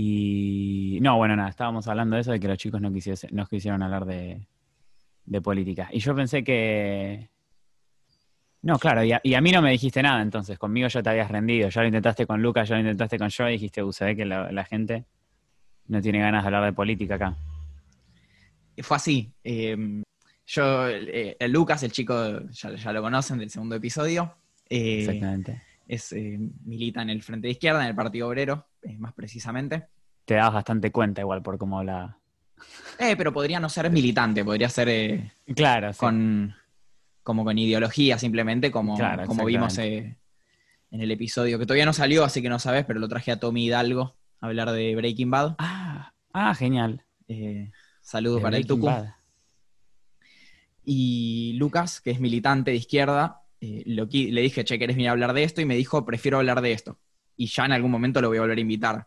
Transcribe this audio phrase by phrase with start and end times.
[0.00, 3.44] Y no, bueno, nada, estábamos hablando de eso, de que los chicos no, quisiese, no
[3.46, 4.46] quisieron hablar de,
[5.24, 5.88] de política.
[5.90, 7.28] Y yo pensé que...
[8.62, 11.10] No, claro, y a, y a mí no me dijiste nada, entonces conmigo ya te
[11.10, 11.68] habías rendido.
[11.68, 14.24] Ya lo intentaste con Lucas, ya lo intentaste con yo y dijiste, uh, ve que
[14.24, 15.04] la, la gente
[15.88, 17.36] no tiene ganas de hablar de política acá.
[18.80, 19.32] Fue así.
[19.42, 20.02] eh,
[20.46, 24.32] yo, eh, Lucas, el chico, ya, ya lo conocen del segundo episodio.
[24.70, 25.60] eh, Exactamente.
[25.88, 29.86] Es, eh, milita en el Frente de Izquierda, en el Partido Obrero, eh, más precisamente.
[30.24, 32.18] Te dabas bastante cuenta igual por cómo hablaba.
[32.98, 35.98] Eh, pero podría no ser militante, podría ser eh, Claro, sí.
[35.98, 36.54] con,
[37.22, 40.16] como con ideología simplemente, como, Claro, como vimos en
[40.90, 43.66] el episodio, que todavía no salió, así que no sabes, pero lo traje a Tommy
[43.66, 45.54] Hidalgo a hablar de Breaking Bad.
[45.58, 47.04] Ah, ah, genial.
[48.00, 48.86] Saludos para el Tucu.
[48.86, 49.14] Bad.
[50.84, 55.12] Y Lucas, que es militante de izquierda, eh, lo le dije, che, ¿querés venir a
[55.12, 55.60] hablar de esto?
[55.60, 56.98] Y me dijo, prefiero hablar de esto.
[57.36, 59.06] Y ya en algún momento lo voy a volver a invitar,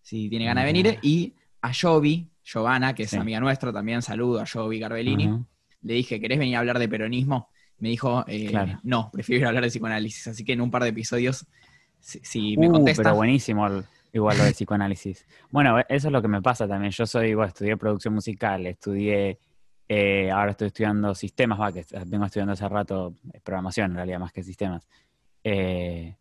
[0.00, 0.98] si tiene ganas de venir.
[1.02, 3.16] Y a Jovi, Giovanna, que es Sí.
[3.16, 5.30] amiga nuestra, también saludo a Jovi Garbellini.
[5.82, 7.48] Le dije, ¿querés venir a hablar de peronismo?
[7.78, 8.80] Me dijo, eh, Claro.
[8.84, 10.28] no, prefiero ir a hablar de psicoanálisis.
[10.28, 11.44] Así que en un par de episodios,
[11.98, 15.26] si, si me Uh, contesta, pero buenísimo el- igual lo de psicoanálisis.
[15.50, 16.92] Bueno, eso es lo que me pasa también.
[16.92, 19.38] Yo soy, estudié producción musical, estudié,
[19.94, 24.18] eh, ahora estoy estudiando sistemas, va, que vengo estudiando hace rato eh, programación en realidad
[24.20, 24.88] más que sistemas.
[25.44, 26.16] Eh,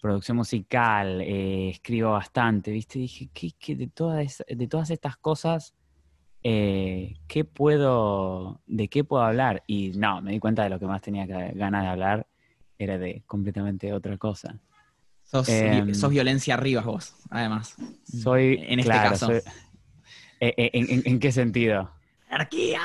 [0.00, 2.98] producción musical, eh, escribo bastante, ¿viste?
[3.00, 5.74] Dije, ¿qué, qué de, todas, de todas estas cosas,
[6.44, 9.62] eh, ¿qué puedo, de qué puedo hablar?
[9.66, 12.26] Y no, me di cuenta de lo que más tenía ganas de hablar
[12.78, 14.60] era de completamente otra cosa.
[15.24, 17.76] sos, em, sos violencia arriba vos, además.
[18.04, 19.26] Soy, En este claro, caso.
[19.26, 19.42] soy-
[20.40, 21.90] eh, eh, ¿en, en- en qué sentido?
[22.32, 22.80] ¡Anarquía!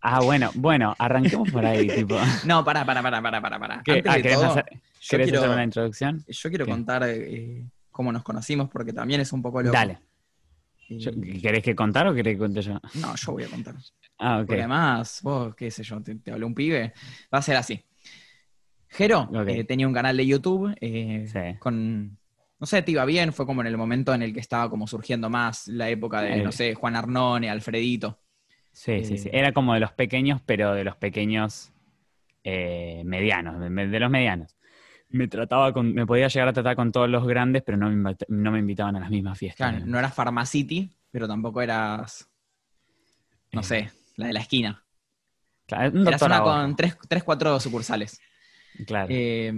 [0.00, 2.18] Ah, bueno, bueno, arranquemos por ahí, tipo.
[2.44, 3.82] No, pará, pará, pará, pará, pará, pará.
[3.84, 3.92] ¿Qué?
[3.92, 6.24] Antes Ah, de ¿querés, todo, hacer, yo querés quiero, hacer una introducción?
[6.26, 6.70] yo quiero ¿Qué?
[6.72, 9.72] contar eh, cómo nos conocimos, porque también es un poco loco.
[9.72, 9.98] Dale.
[10.88, 12.80] Y- Yo- ¿Querés que contar o querés que cuente yo?
[12.94, 13.74] no, yo voy a contar.
[14.18, 14.46] Ah, ok.
[14.46, 16.92] Porque además, vos, qué sé yo, te, te habló un pibe,
[17.32, 17.84] va a ser así.
[18.88, 21.58] Jero eh, tenía un canal de YouTube eh, Sí.
[21.58, 22.16] con,
[22.58, 24.86] no sé, te iba bien, fue como en el momento en el que estaba como
[24.86, 28.20] surgiendo más la época de, no sé, Juan Arnone, Alfredito.
[28.76, 29.28] Sí, sí, sí.
[29.28, 31.72] eh, Era como de los pequeños, pero de los pequeños
[32.44, 34.56] eh, medianos, de, de los medianos.
[35.10, 37.94] Me trataba con, me podía llegar a tratar con todos los grandes, pero no me,
[37.94, 39.58] invita- no me invitaban a las mismas fiestas.
[39.58, 42.28] Claro, no eras Pharmacity, pero tampoco eras,
[43.52, 44.84] no Eh, sé, la de la esquina.
[45.66, 48.20] Claro, un Eras una con tres, tres, cuatro sucursales.
[48.86, 49.12] Claro.
[49.12, 49.52] Eh,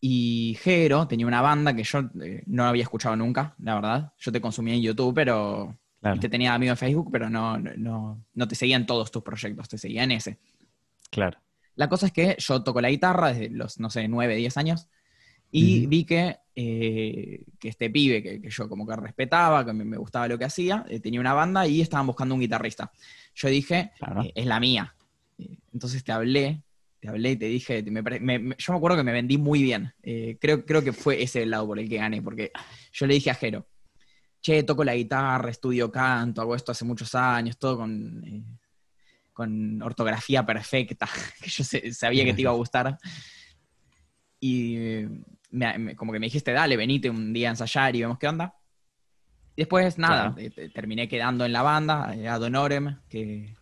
[0.00, 2.00] y Jero tenía una banda que yo
[2.46, 4.12] no había escuchado nunca, la verdad.
[4.18, 5.78] Yo te consumía en YouTube, pero.
[6.04, 9.10] Claro, Y te tenía amigo en Facebook, pero no, no- no, te seguía en todos
[9.10, 10.38] tus proyectos, te seguía en ese.
[11.10, 11.38] claro.
[11.76, 14.88] La cosa es que yo toco la guitarra desde los, no sé, 9, 10 años.
[15.50, 19.84] Y vi que, eh, que este pibe que, que yo como que respetaba, que me,
[19.84, 22.92] me gustaba lo que hacía, eh, tenía una banda y estaban buscando un guitarrista.
[23.34, 24.22] Yo dije, Claro.
[24.22, 24.94] eh, es la mía.
[25.72, 26.62] Entonces te hablé,
[27.00, 28.02] te hablé y te dije, me
[28.58, 29.92] yo me acuerdo que me vendí muy bien.
[30.40, 32.50] Creo, creo que fue ese el lado por el que gané, porque
[32.92, 33.66] yo le dije a Jero,
[34.44, 38.42] che, toco la guitarra, estudio canto, hago esto hace muchos años, todo con, eh,
[39.32, 41.08] con ortografía perfecta,
[41.40, 42.98] que yo sabía que te iba a gustar.
[44.40, 45.08] Y eh,
[45.50, 48.28] me- me- como que me dijiste, dale, venite un día a ensayar y vemos qué
[48.28, 48.54] onda.
[49.56, 50.50] Y después, nada, Claro.
[50.54, 53.56] te- terminé quedando en la banda, eh, Ad Honorem, que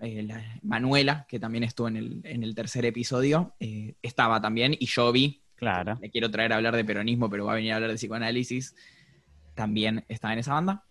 [0.00, 4.74] eh, la- Manuela, que también estuvo en el, en el tercer episodio, eh, estaba también,
[4.78, 5.98] y yo vi, Claro.
[6.00, 8.74] le quiero traer a hablar de peronismo, pero va a venir a hablar de psicoanálisis,
[9.54, 10.84] también estaba en esa banda.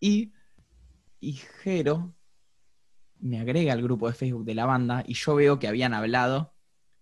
[0.00, 0.32] Y,
[1.20, 1.32] y
[1.62, 2.14] Jero
[3.20, 6.52] me agrega al grupo de Facebook de la banda y yo veo que habían hablado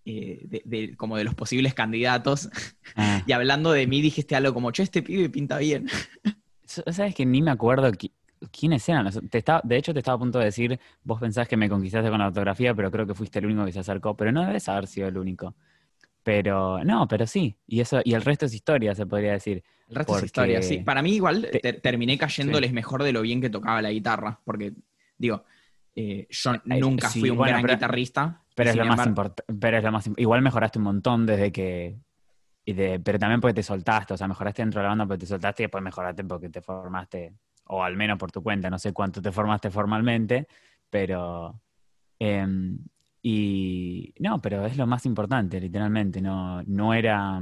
[0.07, 2.49] eh, de, de- como de los posibles candidatos
[2.97, 3.23] Ah.
[3.27, 5.87] y hablando de mí dijiste algo como, che, este pibe pinta bien.
[6.65, 8.13] ¿Sabes que ni me acuerdo qui-
[8.51, 9.11] quiénes eran?
[9.29, 12.09] Te estaba, de hecho, te estaba a punto de decir, vos pensás que me conquistaste
[12.09, 14.17] con la ortografía, pero creo que fuiste el único que se acercó.
[14.17, 15.55] Pero no debes haber sido el único.
[16.27, 17.57] Pero, no, pero sí.
[17.69, 19.63] Y eso, y el resto es historia, se podría decir.
[19.89, 20.79] El resto Porque- es historia, sí.
[20.79, 24.41] Para mí igual Te- ter- terminé cayéndoles mejor de lo bien que tocaba la guitarra,
[24.45, 24.73] porque,
[25.17, 25.45] digo,
[25.95, 28.43] eh, yo Eh, nunca sí, fui un bueno, gran pero- guitarrista.
[28.57, 29.45] Pero es, lo más importante.
[29.61, 31.97] pero es lo más Igual mejoraste un montón desde que.
[32.65, 34.15] y de- pero también porque te soltaste.
[34.15, 36.61] O sea, mejoraste dentro de la banda porque te soltaste y después mejoraste porque te
[36.61, 37.35] formaste.
[37.67, 38.69] O al menos por tu cuenta.
[38.69, 40.49] No sé cuánto te formaste formalmente.
[40.91, 41.61] Pero.
[42.19, 42.79] em,
[43.29, 44.15] y.
[44.21, 46.21] No, pero es lo más importante, literalmente.
[46.21, 47.41] No, no era.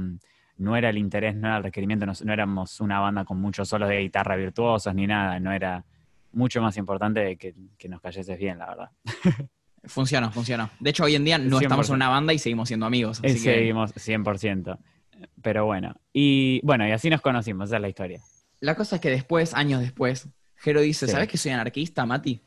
[0.57, 3.67] No era el interés, no era el requerimiento, no, no éramos una banda con muchos
[3.67, 5.83] solos de guitarra virtuosos ni nada, no era
[6.31, 8.89] mucho más importante que, que nos cayeses bien, la verdad.
[9.83, 10.69] Funcionó, funcionó.
[10.79, 11.89] De hecho, hoy en día no estamos 100%.
[11.89, 13.19] en una banda y seguimos siendo amigos.
[13.21, 14.79] Eh, Así que Seguimos 100%.
[15.41, 18.21] Pero bueno, y bueno, y así nos conocimos, esa es la historia.
[18.61, 21.11] La cosa es que después, años después, Jero dice, Sí.
[21.11, 22.41] ¿sabes que soy anarquista, Mati?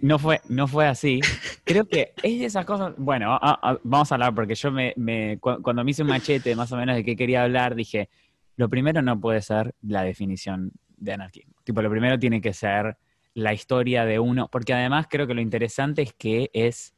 [0.00, 1.20] No fue, no fue así.
[1.64, 2.94] Creo que es de esas cosas.
[2.96, 3.38] Bueno,
[3.84, 6.76] vamos a hablar porque yo me, me- cu- cuando me hice un machete más o
[6.76, 8.08] menos de qué quería hablar, dije,
[8.56, 11.54] lo primero no puede ser la definición de anarquismo.
[11.64, 12.96] Tipo, lo primero tiene que ser
[13.34, 16.94] la historia de uno, porque además creo que lo interesante es que es,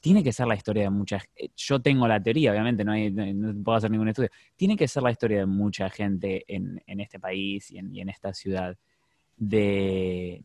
[0.00, 1.24] tiene que ser la historia de muchas.
[1.56, 3.10] Yo tengo la teoría, obviamente, no, hay-
[3.64, 4.30] puedo hacer ningún estudio.
[4.54, 8.00] Tiene que ser la historia de mucha gente en, en este país y en, y
[8.02, 8.76] en esta ciudad
[9.36, 10.44] de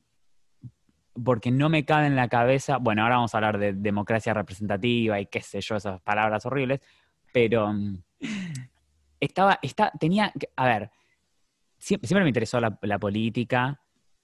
[1.24, 5.20] porque no me cabe en la cabeza, bueno, ahora vamos a hablar de democracia representativa
[5.20, 6.82] y qué sé yo, esas palabras horribles,
[7.32, 7.98] pero mm,
[9.20, 10.92] estaba, está, tenía, a ver,
[11.78, 13.82] siempre, me interesó la, política,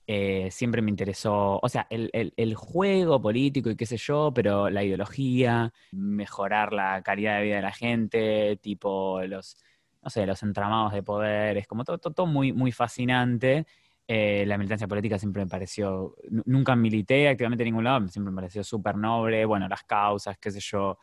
[0.07, 4.69] eh, siempre me interesó, o sea, el, el- juego político y qué sé yo, pero
[4.69, 9.57] la ideología, mejorar la calidad de vida de la gente, tipo los,
[10.01, 13.65] no sé, los entramados de poder, es como todo, todo, todo muy, muy fascinante.
[14.13, 18.29] Eh, la militancia política siempre me pareció, nu- nunca milité activamente en ningún lado, siempre
[18.29, 20.97] me pareció súper noble, bueno, las causas, qué sé yo.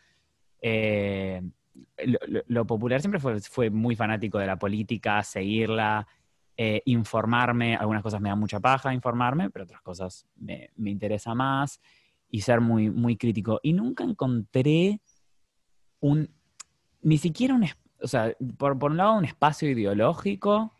[0.60, 1.40] Eh,
[2.48, 6.06] lo, popular siempre fue, fue muy fanático de la política, seguirla,
[6.54, 11.34] eh, informarme, algunas cosas me da mucha paja informarme, pero otras cosas me, me interesa
[11.34, 11.80] más
[12.30, 13.58] y ser muy, muy crítico.
[13.62, 15.00] Y nunca encontré
[16.00, 16.28] un,
[17.00, 17.64] ni siquiera un,
[18.02, 20.74] o sea, por, por un lado un espacio ideológico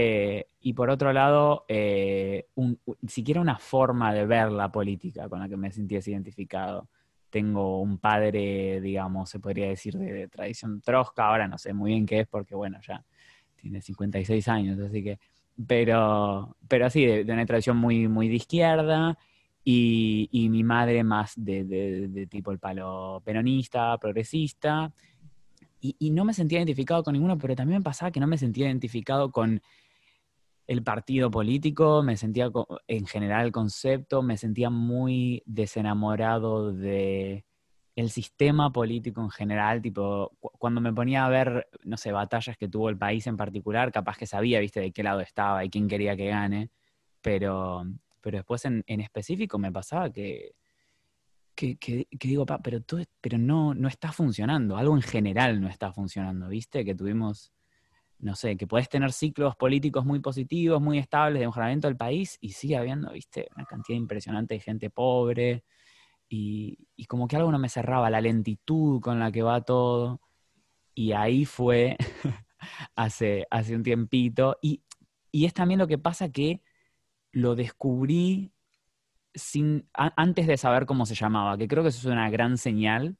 [0.00, 2.78] eh, y por otro lado eh, un-
[3.08, 6.88] siquiera una forma de ver la política con la que me sintiese identificado.
[7.30, 11.90] Tengo un padre, digamos, se podría decir, de, de tradición trosca, ahora no sé muy
[11.90, 13.04] bien qué es porque, bueno, ya
[13.56, 15.18] tiene 56 años, así que,
[15.66, 19.18] pero, pero así, de, de una tradición muy, muy de izquierda,
[19.64, 24.92] y, y mi madre más de, de- de tipo el palo peronista, progresista,
[25.80, 28.38] y, y no me sentía identificado con ninguno, pero también me pasaba que no me
[28.38, 29.60] sentía identificado con
[30.68, 32.50] el partido político, me sentía
[32.88, 37.44] en general el concepto, me sentía muy desenamorado de
[37.96, 42.56] el sistema político en general, tipo, cu- cuando me ponía a ver, no sé, batallas
[42.56, 45.70] que tuvo el país en particular, capaz que sabía, viste, de qué lado estaba y
[45.70, 46.70] quién quería que gane,
[47.22, 47.84] pero,
[48.20, 50.54] pero después en, en específico me pasaba que,
[51.54, 55.60] que, que- que digo, "Pa, pero, es- pero no, no está funcionando, algo en general
[55.60, 57.52] no está funcionando, viste, que tuvimos,
[58.20, 62.36] no sé, que podés tener ciclos políticos muy positivos, muy estables de mejoramiento del país
[62.40, 65.64] y sigue habiendo, viste, una cantidad impresionante de gente pobre
[66.28, 70.20] y, y como que algo no me cerraba, la lentitud con la que va todo.
[70.94, 71.96] Y ahí fue
[72.96, 74.56] hace, hace un tiempito.
[74.62, 74.82] Y,
[75.30, 76.62] y es también lo que pasa que
[77.32, 78.52] lo descubrí
[79.34, 83.16] sin, antes de saber cómo se llamaba, que creo que eso es una gran señal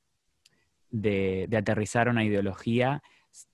[0.90, 3.02] de, de aterrizar una ideología,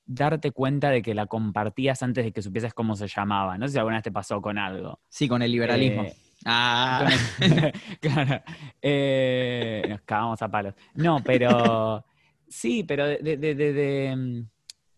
[0.06, 3.56] darte cuenta de que la compartías antes de que supieses cómo se llamaba.
[3.58, 5.00] No sé si alguna vez te pasó con algo.
[5.08, 6.04] Sí, con el liberalismo.
[6.04, 6.16] Eh,
[6.46, 7.08] ah,
[8.00, 8.42] claro.
[8.82, 10.74] Eh, nos cagamos a palos.
[10.94, 12.04] No, pero
[12.48, 14.48] sí, pero de, de- de- de- de, mm,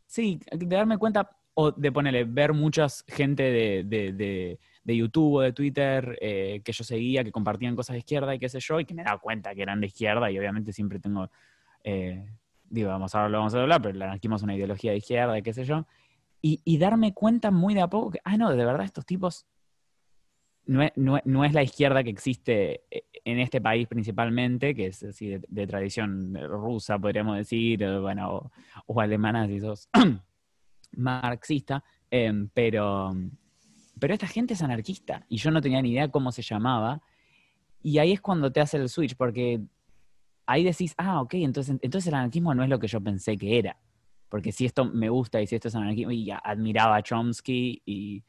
[0.06, 5.34] sí, de darme cuenta o de ponerle, ver muchas gente de, de- de- de YouTube
[5.36, 8.60] o de Twitter eh, que yo seguía, que compartían cosas de izquierda y qué sé
[8.60, 11.28] yo, y que me daba cuenta que eran de izquierda y obviamente siempre tengo,
[11.82, 12.24] eh,
[12.68, 15.40] digo, vamos a lo vamos a hablar, pero el anarquismo es una ideología de izquierda
[15.42, 15.86] qué sé yo,
[16.42, 19.46] y, y darme cuenta muy de a poco que, ah, no, de verdad estos tipos
[20.66, 24.86] no es, no no es la izquierda que existe eh, en este país principalmente, que
[24.86, 28.52] es así de, de tradición rusa, podríamos decir, bueno, o,
[28.86, 29.88] o alemana si sos
[30.92, 33.14] marxista, em, pero,
[33.98, 37.00] pero esta gente es anarquista y yo no tenía ni idea cómo se llamaba.
[37.82, 39.60] Y ahí es cuando te hace el switch, porque
[40.46, 43.58] ahí decís, ah, ok, entonces, entonces el anarquismo no es lo que yo pensé que
[43.58, 43.76] era.
[44.28, 48.24] Porque si esto me gusta y si esto es anarquismo, y admiraba a Chomsky y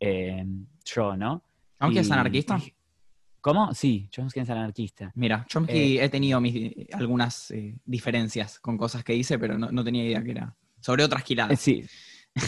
[0.00, 1.42] em, yo, ¿no?
[1.78, 2.56] ¿Aunque es anarquista?
[2.58, 2.74] y-
[3.40, 3.74] ¿Cómo?
[3.74, 5.12] Sí, Chomsky es anarquista.
[5.14, 9.84] Mira, Chomsky he tenido mis, algunas eh, diferencias con cosas que hice, pero no, no
[9.84, 10.56] tenía idea que era.
[10.80, 11.60] Sobre otras Eh, giladas.
[11.60, 11.84] Sí.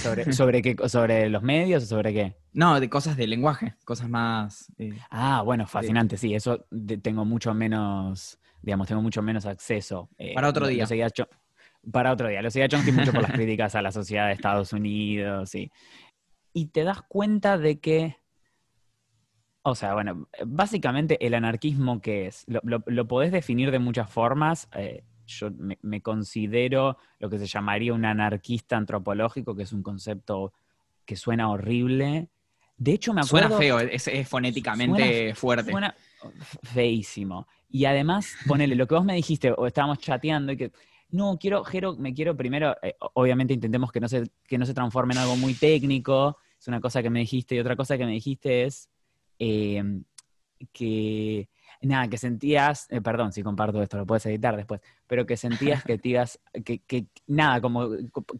[0.03, 2.37] ¿Sobre, sobre, qué, ¿Sobre los medios o sobre qué?
[2.55, 4.73] No, de cosas de lenguaje, cosas más.
[4.79, 10.11] eh, Ah, bueno, fascinante, sí, eso de- tengo mucho menos, digamos, tengo mucho menos acceso.
[10.19, 10.87] eh, Para otro lo- lo día.
[10.87, 11.09] seguía
[11.93, 12.43] para otro día.
[12.43, 15.53] Lo seguía Chomsky mucho por las críticas a la sociedad de Estados Unidos.
[16.53, 18.17] Y te das cuenta de que,
[19.63, 24.11] o sea, bueno, básicamente el anarquismo que es, lo, lo- lo podés definir de muchas
[24.11, 24.69] formas.
[24.75, 29.83] eh, yo me, me considero lo que se llamaría un anarquista antropológico, que es un
[29.85, 30.53] concepto
[31.05, 32.31] que suena horrible.
[32.77, 33.57] De hecho, me acuerdo...
[33.57, 35.71] Suena feo, es, es fonéticamente fuerte.
[35.71, 35.95] Suena
[36.63, 37.47] feísimo.
[37.69, 40.73] Y además, ponele, lo que vos me dijiste, o estábamos chateando, y que
[41.11, 44.75] no, quiero, Jero, me quiero primero, eh, obviamente intentemos que no, se, que no se
[44.75, 48.07] transforme en algo muy técnico, es una cosa que me dijiste, y otra cosa que
[48.07, 48.89] me dijiste es
[49.39, 50.05] em,
[50.73, 51.49] que,
[51.83, 55.85] nada, que sentías, eh, perdón si comparto esto, lo puedes editar después, pero que sentías
[55.85, 56.19] que te
[56.65, 57.89] que, que, nada, como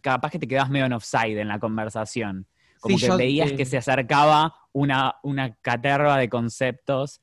[0.01, 2.47] capaz que te quedas medio en offside en la conversación,
[2.79, 7.21] como que veías que se acercaba una, una caterva de conceptos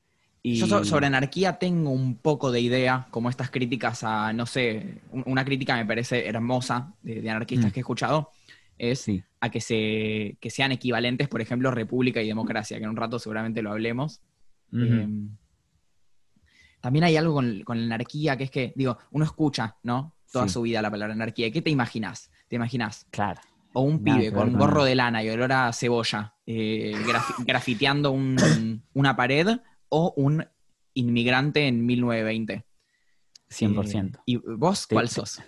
[0.53, 5.43] yo sobre anarquía tengo un poco de idea, como estas críticas a, no sé, una
[5.43, 7.73] crítica me parece hermosa de, anarquistas mm.
[7.73, 8.29] que he escuchado,
[8.77, 9.07] es
[9.39, 13.61] a que, se, sean equivalentes, por ejemplo, república y democracia, que en un rato seguramente
[13.61, 14.21] lo hablemos.
[14.71, 15.29] Em,
[16.81, 20.13] también hay algo con, la anarquía, que es que, digo, uno escucha, ¿no?
[20.31, 21.49] Toda su vida la palabra anarquía.
[21.49, 22.29] ¿Qué te imaginas?
[22.49, 23.07] ¿Te imaginas?
[23.09, 23.39] Claro.
[23.73, 26.93] O un pibe con un gorro de lana y olor a cebolla, eh,
[27.45, 30.45] grafiteando una pared o un
[30.93, 32.65] inmigrante en 1920.
[33.49, 34.15] 100%.
[34.15, 35.41] Eh, ¿Y vos cuál sos?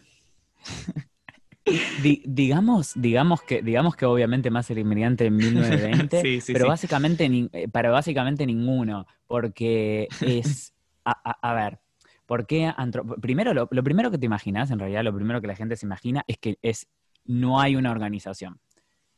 [2.00, 7.92] digamos, digamos, que, digamos que obviamente más el inmigrante en 1920, pero, Básicamente, eh, pero
[7.92, 11.80] básicamente ninguno, porque es, a, ver,
[12.26, 12.74] porque
[13.22, 16.24] primero lo, primero que te imaginas, en realidad lo primero que la gente se imagina
[16.28, 16.88] es que es
[17.26, 18.60] no hay una organización.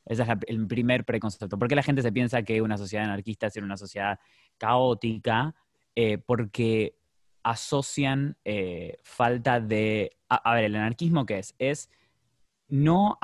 [0.10, 1.60] Ese es el primer preconcepto.
[1.60, 4.20] ¿Por qué la gente se piensa que una sociedad anarquista es una sociedad
[4.58, 5.56] caótica?
[5.96, 6.98] Eh, porque
[7.44, 10.18] asocian eh, falta de...
[10.28, 11.56] A, ver, el anarquismo qué es?
[11.60, 11.92] Es
[12.68, 13.20] no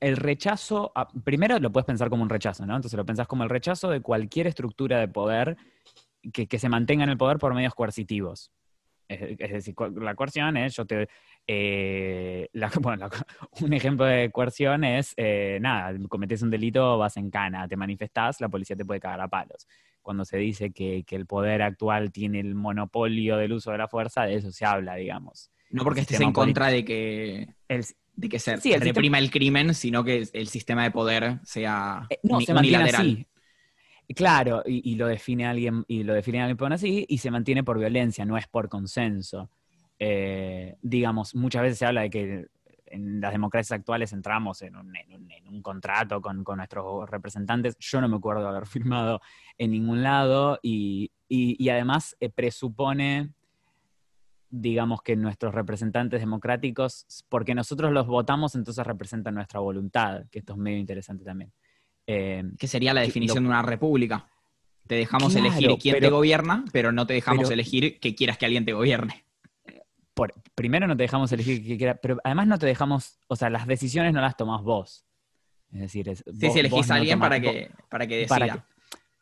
[0.00, 0.92] el rechazo,
[1.24, 2.76] primero lo puedes pensar como un rechazo, ¿no?
[2.76, 5.56] Entonces lo pensás como el rechazo de cualquier estructura de poder
[6.30, 8.52] que se mantenga en el poder por medios coercitivos.
[9.08, 11.08] Es, decir, la coerción es, yo te...
[11.46, 12.48] Eh,
[13.60, 18.40] un ejemplo de coerción es, eh, nada, cometes un delito, vas en cana, te manifestás,
[18.40, 19.66] la policía te puede cagar a palos.
[20.00, 24.24] Cuando se dice que, el poder actual tiene el monopolio del uso de la fuerza,
[24.24, 25.50] de eso se habla, digamos.
[25.70, 27.84] No porque estés en contra de que, el,
[28.16, 32.40] de que se, reprima el crimen, sino que el sistema de poder sea eh, no,
[32.40, 33.26] se unilateral.
[34.14, 38.24] Claro, y, lo define alguien, y lo define alguien así, y se mantiene por violencia,
[38.24, 39.50] no es por consenso.
[39.98, 42.46] Eh, digamos, muchas veces se habla de que
[42.86, 47.76] en las democracias actuales entramos en un, contrato con, nuestros representantes.
[47.78, 49.20] Yo no me acuerdo de haber firmado
[49.56, 51.10] en ningún lado, y,
[51.68, 53.32] además eh, presupone
[54.50, 60.52] digamos que nuestros representantes democráticos, porque nosotros los votamos, entonces representan nuestra voluntad, que esto
[60.52, 61.52] es medio interesante también.
[62.06, 64.28] Eh, ¿Qué sería la definición de una república?
[64.86, 68.64] Te dejamos elegir quién te gobierna, pero no te dejamos elegir que quieras que alguien
[68.64, 69.24] te gobierne.
[70.54, 73.66] primero no te dejamos elegir que quieras, pero además no te dejamos, o sea, las
[73.66, 75.06] decisiones no las tomás vos.
[75.72, 78.66] Es decir, es, sí, si elegís a alguien para, que, para que decida.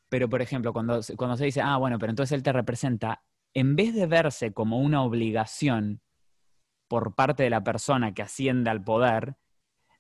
[0.09, 3.23] pero, por ejemplo, cuando, cuando se dice, ah, bueno, pero entonces él te representa,
[3.55, 6.03] en vez de verse como una obligación
[6.89, 9.37] por parte de la persona que asciende al poder,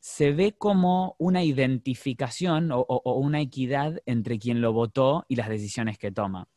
[0.03, 5.97] se ve como una identificación o, una equidad entre quien lo votó y las decisiones
[5.97, 6.49] que toma.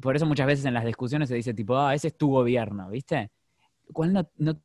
[0.00, 2.88] Por eso muchas veces en las discusiones se dice tipo, ah, ese es tu gobierno,
[2.88, 3.32] ¿viste?
[3.92, 4.62] Cual no,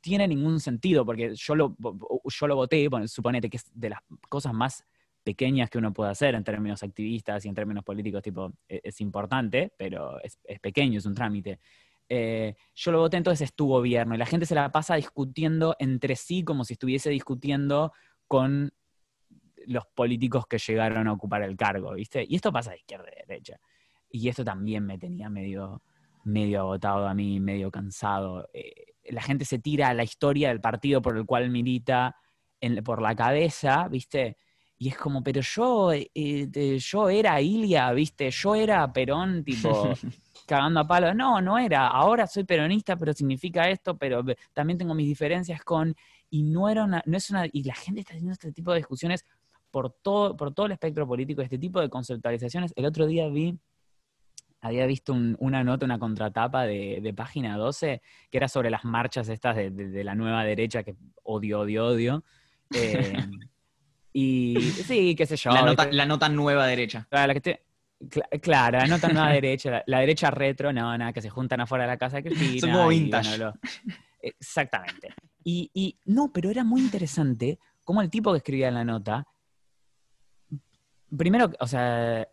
[0.00, 4.00] tiene ningún sentido, porque yo lo, yo lo voté, bueno, suponete que es de las
[4.28, 4.84] cosas más
[5.22, 9.00] pequeñas que uno puede hacer en términos activistas y en términos políticos, tipo, e, es,
[9.00, 11.60] importante, pero es, pequeño, es un trámite.
[12.14, 14.14] Eh, yo lo voté, entonces es tu gobierno.
[14.14, 17.94] Y la gente se la pasa discutiendo entre sí como si estuviese discutiendo
[18.28, 18.70] con
[19.64, 22.26] los políticos que llegaron a ocupar el cargo, ¿viste?
[22.28, 23.58] Y esto pasa de izquierda y derecha.
[24.10, 25.80] Y esto también me tenía medio,
[26.24, 28.46] medio agotado a mí, medio cansado.
[28.52, 32.14] Eh, la gente se tira a la historia del partido por el cual milita
[32.84, 34.36] por la cabeza, ¿viste?
[34.76, 38.30] Y es como, pero yo, eh, yo era Ilia, ¿viste?
[38.30, 39.94] Yo era Perón, tipo,
[40.52, 41.14] cagando a palo.
[41.14, 41.86] No, no era.
[41.86, 45.94] Ahora soy peronista, pero significa esto, pero también tengo mis diferencias con.
[46.28, 47.46] Y no era una, no es una.
[47.50, 49.24] Y la gente está teniendo este tipo de discusiones
[49.70, 52.74] por todo, por todo el espectro político, este tipo de conceptualizaciones.
[52.76, 53.58] El otro día vi,
[54.60, 59.56] había visto una nota, una contratapa de, página 12, que era sobre las marchas estas
[59.56, 62.24] de, la nueva derecha, que odio, odio, odio.
[62.74, 63.12] Eh,
[64.14, 65.50] y sí, qué sé yo.
[65.50, 67.06] La nota, la nota nueva derecha.
[67.10, 67.62] La que te,
[68.40, 71.90] claro, la nota nueva derecha, la, derecha retro, no, nada, que se juntan afuera de
[71.90, 72.60] la casa de Cristina.
[72.60, 73.38] Son como vintage.
[74.20, 75.14] exactamente.
[75.44, 79.26] Y, no, pero era muy interesante cómo el tipo que escribía en la nota,
[81.16, 82.26] primero, o sea,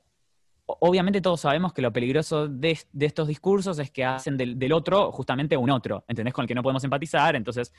[0.65, 5.57] obviamente todos sabemos que lo peligroso de, estos discursos es que hacen del, otro justamente
[5.57, 6.33] un otro, ¿entendés?
[6.33, 7.73] Con el que no podemos empatizar, entonces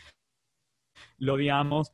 [1.18, 1.92] lo odiamos,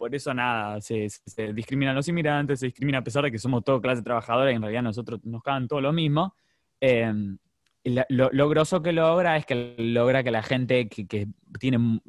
[0.00, 1.10] por eso nada, se,
[1.52, 4.54] discrimina a los inmigrantes, se discrimina a pesar de que somos toda clase trabajadora y
[4.54, 6.34] en realidad nosotros nos cagan todo lo mismo.
[6.80, 7.36] Em,
[7.84, 11.28] lo, lo, grosso que logra es que logra que la gente que,
[11.58, 12.00] tiene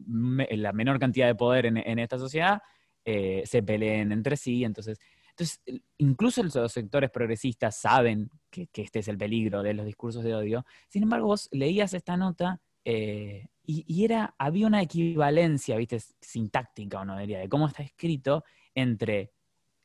[0.52, 2.62] la menor cantidad de poder en, esta sociedad
[3.04, 4.64] eh, se peleen entre sí.
[4.64, 4.98] Entonces,
[5.32, 5.60] entonces,
[5.98, 10.66] incluso los sectores progresistas saben que, este es el peligro de los discursos de odio.
[10.88, 17.06] Sin embargo, vos leías esta nota eh, y, era, había una equivalencia, viste, sintáctica o
[17.06, 19.32] no diría, de cómo está escrito entre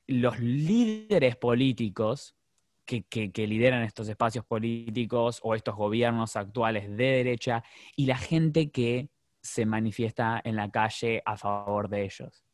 [0.07, 2.37] los líderes políticos
[2.87, 7.65] que, lideran estos espacios políticos o estos gobiernos actuales de derecha
[7.97, 9.11] y la gente que
[9.43, 12.46] se manifiesta en la calle a favor de ellos.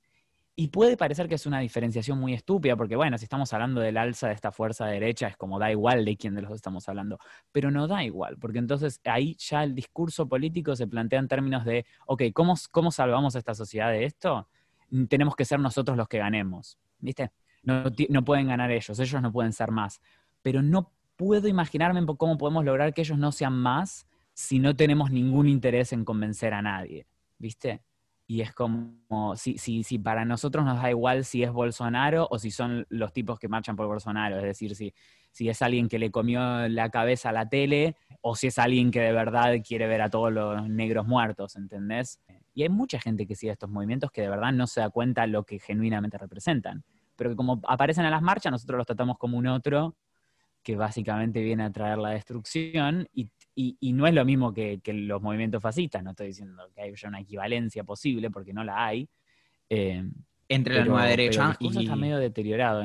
[0.55, 3.97] Y puede parecer que es una diferenciación muy estúpida, porque bueno, si estamos hablando del
[3.97, 6.87] alza de esta fuerza derecha, es como da igual de quién de los dos estamos
[6.89, 7.19] hablando,
[7.53, 11.65] pero no da igual, porque entonces ahí ya el discurso político se plantea en términos
[11.65, 14.47] de, ok, ¿cómo, cómo salvamos a esta sociedad de esto?
[15.09, 17.31] Tenemos que ser nosotros los que ganemos, ¿viste?
[17.63, 20.03] No, no pueden ganar ellos, ellos no pueden ser más
[20.43, 25.11] pero no puedo imaginarme cómo podemos lograr que ellos no sean más si no tenemos
[25.11, 27.07] ningún interés en convencer a nadie,
[27.39, 27.83] ¿viste?
[28.27, 32.39] Y es como, si, si, si para nosotros nos da igual si es Bolsonaro o
[32.39, 34.95] si son los tipos que marchan por Bolsonaro, es decir, si,
[35.33, 38.91] si es alguien que le comió la cabeza a la tele o si es alguien
[38.91, 42.21] que de verdad quiere ver a todos los negros muertos, ¿entendés?
[42.55, 45.27] Y hay mucha gente que sigue estos movimientos que de verdad no se da cuenta
[45.27, 46.85] lo que genuinamente representan,
[47.17, 49.97] pero que como aparecen a las marchas, nosotros los tratamos como un otro
[50.63, 55.63] que básicamente viene a traer la destrucción y, no es lo mismo que, los movimientos
[55.63, 59.09] fascistas, no estoy diciendo que haya una equivalencia posible porque no la hay.
[59.69, 60.05] Eh,
[60.49, 61.79] entre la nueva derecha y...
[61.79, 62.85] está medio deteriorado.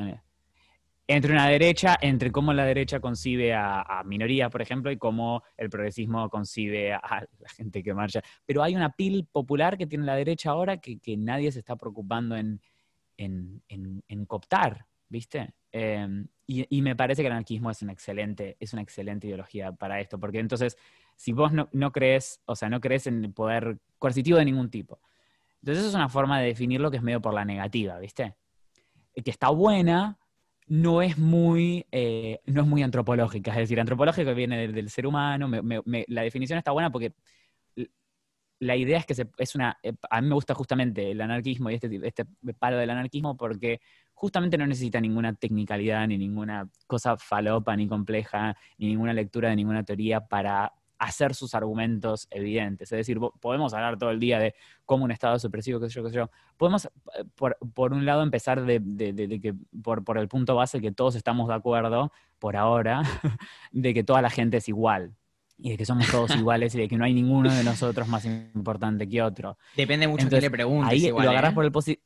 [1.09, 5.69] Entre una derecha, entre cómo la derecha concibe a, minorías, por ejemplo, y cómo el
[5.69, 6.99] progresismo concibe a
[7.39, 8.21] la gente que marcha.
[8.45, 12.35] Pero hay una pil popular que tiene la derecha ahora que, nadie se está preocupando
[12.35, 12.61] en,
[13.17, 15.53] en cooptar, ¿viste?
[15.79, 19.99] Em, y, me parece que el anarquismo es una excelente, es una excelente ideología para
[19.99, 20.75] esto, porque entonces,
[21.15, 24.99] si vos no, crees, o sea, no crees en el poder coercitivo de ningún tipo,
[25.61, 28.35] entonces eso es una forma de definirlo que es medio por la negativa, ¿viste?
[29.13, 30.17] Que está buena,
[30.65, 35.51] no es muy, eh, no es muy antropológica, es decir, antropológico viene del, ser humano,
[36.07, 37.13] la definición está buena porque
[38.59, 41.75] la idea es que es una, eh, a mí me gusta justamente el anarquismo y
[41.75, 42.25] este, este
[42.57, 43.81] palo del anarquismo porque
[44.13, 49.55] justamente no necesita ninguna tecnicalidad, ni ninguna cosa falopa, ni compleja, ni ninguna lectura de
[49.55, 52.91] ninguna teoría para hacer sus argumentos evidentes.
[52.91, 56.03] Es decir, podemos hablar todo el día de cómo un Estado supresivo, qué sé yo,
[56.03, 56.29] qué sé yo.
[56.57, 58.81] Podemos, eh, por, un lado, empezar de,
[59.41, 63.03] que por, por, el punto base que todos estamos de acuerdo, por ahora,
[63.71, 65.13] de que toda la gente es igual.
[65.59, 68.25] Y de que somos todos iguales y de que no hay ninguno de nosotros más
[68.25, 69.57] importante que otro.
[69.75, 70.91] Depende mucho de qué le preguntes.
[70.91, 71.55] Ahí lo agarras ¿eh?
[71.55, 72.03] por el positivo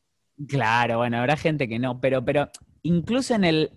[0.47, 2.49] Claro, bueno, habrá gente que no, pero, pero
[2.83, 3.71] incluso en el.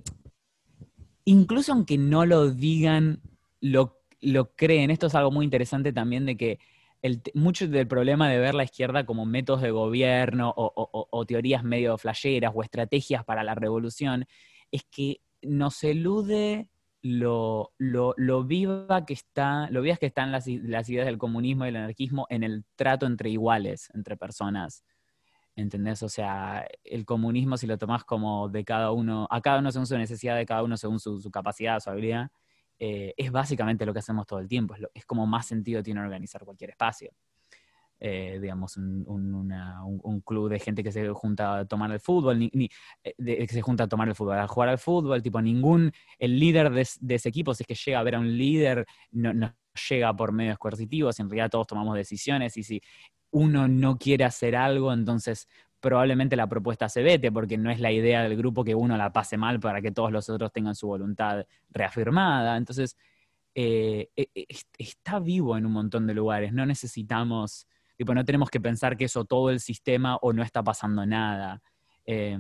[1.24, 3.20] Incluso aunque no lo digan,
[3.60, 4.90] lo, lo creen.
[4.90, 6.58] Esto es algo muy interesante también de que
[7.02, 11.98] el, mucho del problema de ver la izquierda como métodos de gobierno o, teorías medio
[11.98, 14.26] flasheras o estrategias para la revolución
[14.70, 16.68] es que nos elude
[17.04, 21.68] lo, lo, viva que está, lo vivas que están las, las ideas del comunismo y
[21.68, 24.84] el anarquismo en el trato entre iguales, entre personas.
[25.54, 26.02] ¿Entendés?
[26.02, 29.86] O sea, el comunismo, si lo tomás como de cada uno, a cada uno según
[29.86, 32.30] su necesidad, de cada uno según su, capacidad, su habilidad,
[32.78, 34.74] eh, es básicamente lo que hacemos todo el tiempo.
[34.94, 37.12] Es, como más sentido tiene organizar cualquier espacio.
[38.06, 42.68] Eh, digamos, un, club de gente que se junta a tomar el fútbol, ni,
[43.02, 46.38] eh, que se junta a tomar el fútbol, a jugar al fútbol, tipo, ningún, el
[46.38, 49.54] líder de, ese equipo, si es que llega a ver a un líder, no, no
[49.88, 52.82] llega por medios coercitivos, en realidad todos tomamos decisiones y si
[53.30, 55.48] uno no quiere hacer algo, entonces
[55.80, 59.14] probablemente la propuesta se vete, porque no es la idea del grupo que uno la
[59.14, 62.58] pase mal para que todos los otros tengan su voluntad reafirmada.
[62.58, 62.98] Entonces,
[63.54, 68.50] eh, e, e, está vivo en un montón de lugares, no necesitamos, tipo, no tenemos
[68.50, 71.62] que pensar que eso todo el sistema o no está pasando nada.
[72.06, 72.38] Eh,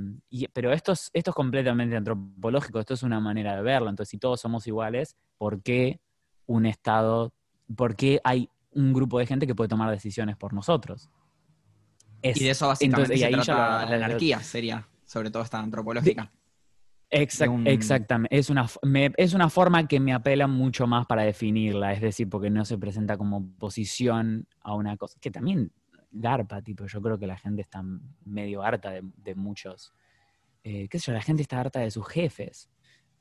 [0.52, 3.88] pero esto es, esto es completamente antropológico, esto es una manera de verlo.
[3.88, 6.00] Entonces, si todos somos iguales, ¿por qué
[6.46, 7.32] un Estado,
[7.74, 11.08] por qué hay un grupo de gente que puede tomar decisiones por nosotros.
[12.22, 16.30] y de eso básicamente se trata la anarquía, sería, sobre todo esta antropológica.
[17.14, 18.66] Exactamente, es una,
[19.16, 22.78] es una forma que me apela mucho más para definirla, es decir, porque no se
[22.78, 25.72] presenta como oposición a una cosa, que también
[26.10, 27.82] garpa, tipo, yo creo que la gente está
[28.24, 29.92] medio harta de, muchos,
[30.62, 32.68] eh, qué sé yo, la gente está harta de sus jefes,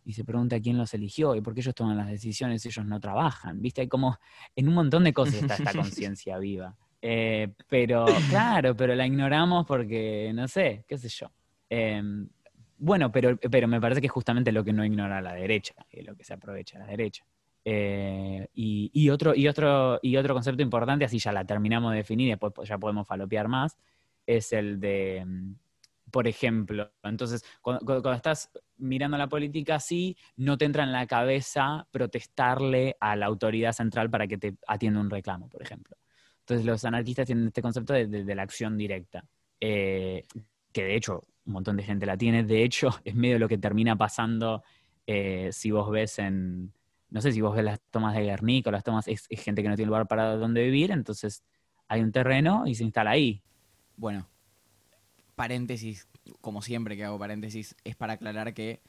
[0.06, 3.00] y se pregunta quién los eligió y por qué ellos toman las decisiones, ellos no
[3.00, 3.62] trabajan.
[3.62, 3.82] ¿Viste?
[3.82, 4.18] Hay como
[4.56, 6.76] en un montón de cosas está esta conciencia viva.
[7.02, 11.32] Eh, pero, claro, pero la ignoramos porque, no sé, qué sé yo.
[11.70, 12.28] Em,
[12.78, 16.02] bueno, pero, pero me parece que es justamente lo que no ignora la derecha, y
[16.02, 17.26] lo que se aprovecha la derecha.
[17.66, 22.30] Eh, y, otro, y, otro, y otro concepto importante, así ya la terminamos de definir
[22.30, 23.78] después ya podemos falopear más,
[24.26, 25.56] es el de, mm,
[26.12, 31.88] por ejemplo, entonces, cuando, estás mirando la política así, no te entra en la cabeza
[31.92, 35.96] protestarle a la autoridad central para que te atienda un reclamo, por ejemplo.
[36.42, 39.24] Entonces los anarquistas tienen este concepto de la acción directa,
[39.62, 40.24] eh,
[40.74, 42.44] que de hecho un montón de gente la tiene.
[42.44, 44.64] De hecho, es medio lo que termina pasando
[45.08, 46.74] eh, si vos ves en,
[47.10, 49.70] no sé si vos ves las tomas de Guernica o las tomas, es, gente que
[49.70, 51.44] no tiene lugar para donde vivir, entonces
[51.88, 53.44] hay un terreno y se instala ahí.
[53.98, 54.28] Bueno,
[55.36, 56.08] paréntesis,
[56.42, 58.82] como siempre que hago paréntesis, es para aclarar que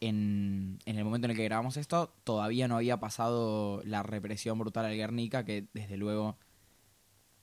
[0.00, 4.58] en, en el momento en el que grabamos esto, todavía no había pasado la represión
[4.58, 6.36] brutal al Guernica, que desde luego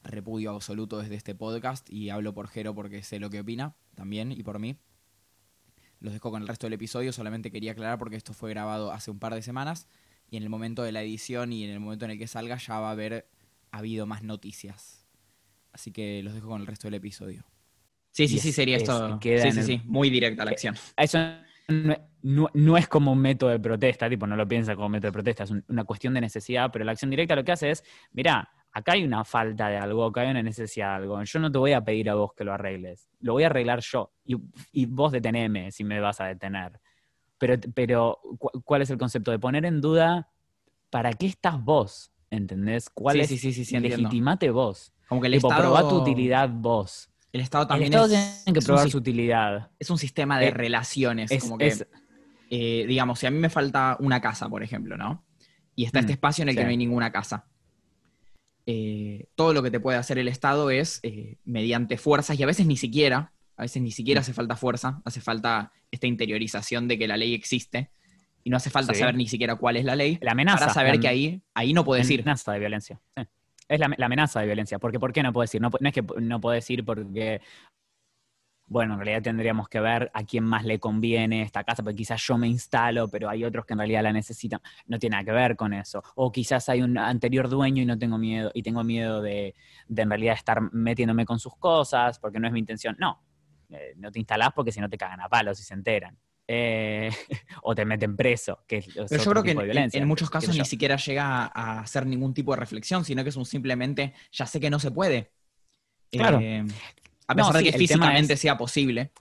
[0.06, 4.32] repudio absoluto desde este podcast, y hablo por Jero porque sé lo que opina también,
[4.32, 4.78] y por mí.
[6.00, 9.12] Los dejo con el resto del episodio, solamente quería aclarar porque esto fue grabado hace
[9.12, 9.88] un par de semanas,
[10.30, 12.58] y en el momento de la edición y en el momento en el que salga
[12.58, 13.28] ya va a haber
[13.72, 15.06] habido más noticias.
[15.72, 17.44] Así que los dejo con el resto del episodio.
[18.12, 19.20] Sí, sí, sí, sería es- esto.
[19.20, 20.76] queda Sí, sí, el- sí, muy directa la acción.
[20.96, 21.18] Eso
[21.68, 25.10] no, no- no es como un método de protesta, tipo, no lo piensa como método
[25.10, 27.72] de protesta, es un- una cuestión de necesidad, pero la acción directa lo que hace
[27.72, 31.40] es, mira, acá hay una falta de algo, acá hay una necesidad de algo, yo
[31.40, 34.12] no te voy a pedir a vos que lo arregles, lo voy a arreglar yo,
[34.26, 34.36] y,
[34.74, 36.80] y vos deteneme si me vas a detener.
[37.38, 39.32] Pero, pero, cu- ¿cuál es el concepto?
[39.32, 40.30] De poner en duda,
[40.90, 42.12] ¿para qué estás vos?
[42.30, 42.90] ¿Entendés?
[42.90, 43.30] ¿Cuál Sí, es?
[43.42, 44.10] sí, sí, sí, entiendo.
[44.10, 44.94] legitimate vos.
[45.08, 45.62] Como que el tipo, Estado.
[45.64, 47.10] probá tu utilidad vos.
[47.32, 48.10] El Estado El también Estado es,
[48.44, 49.72] tiene que un probar su utilidad.
[49.80, 51.32] es un sistema de Eh, relaciones.
[51.32, 51.88] Es, como que, es-
[52.50, 55.26] eh, digamos, si a mí me falta una casa, por ejemplo, ¿no?
[55.76, 57.48] Y está este Mm, espacio en el que no hay ninguna casa.
[58.68, 62.48] Eh, todo lo que te puede hacer el Estado es eh, mediante fuerzas, y a
[62.48, 66.98] veces ni siquiera, a veces ni siquiera hace falta fuerza, hace falta esta interiorización de
[66.98, 67.90] que la ley existe,
[68.44, 69.00] y no hace falta Sí.
[69.00, 70.60] saber ni siquiera cuál es la ley, la amenaza.
[70.60, 72.22] para saber la- que ahí, ahí no puedes ir.
[72.22, 73.00] amenaza de violencia.
[73.16, 73.24] sí.
[73.68, 74.78] Es la, la amenaza de violencia.
[74.78, 75.60] Porque ¿por qué no puedes ir?
[75.60, 77.42] No, no es que no puedes ir porque,
[78.68, 82.22] bueno, en realidad tendríamos que ver a quién más le conviene esta casa, porque quizás
[82.26, 84.60] yo me instalo, pero hay otros que en realidad la necesitan.
[84.88, 86.04] No tiene nada que ver con eso.
[86.16, 89.54] O quizás hay un anterior dueño y no tengo miedo, y tengo miedo de,
[89.88, 92.96] de en realidad estar metiéndome con sus cosas, porque no es mi intención.
[93.00, 93.22] No.
[93.70, 96.18] Eh, no te instalás porque si no te cagan a palos y se enteran.
[96.48, 97.10] Eh,
[97.64, 100.62] o te meten preso, que es, Pero yo creo que en, en muchos casos yo.
[100.62, 104.46] ni siquiera llega a hacer ningún tipo de reflexión, sino que es un simplemente, ya
[104.46, 105.32] sé que no se puede.
[106.12, 106.40] Claro.
[106.40, 106.66] Eh,
[107.28, 109.12] a No, pesar de sí, que físicamente es- sea posible.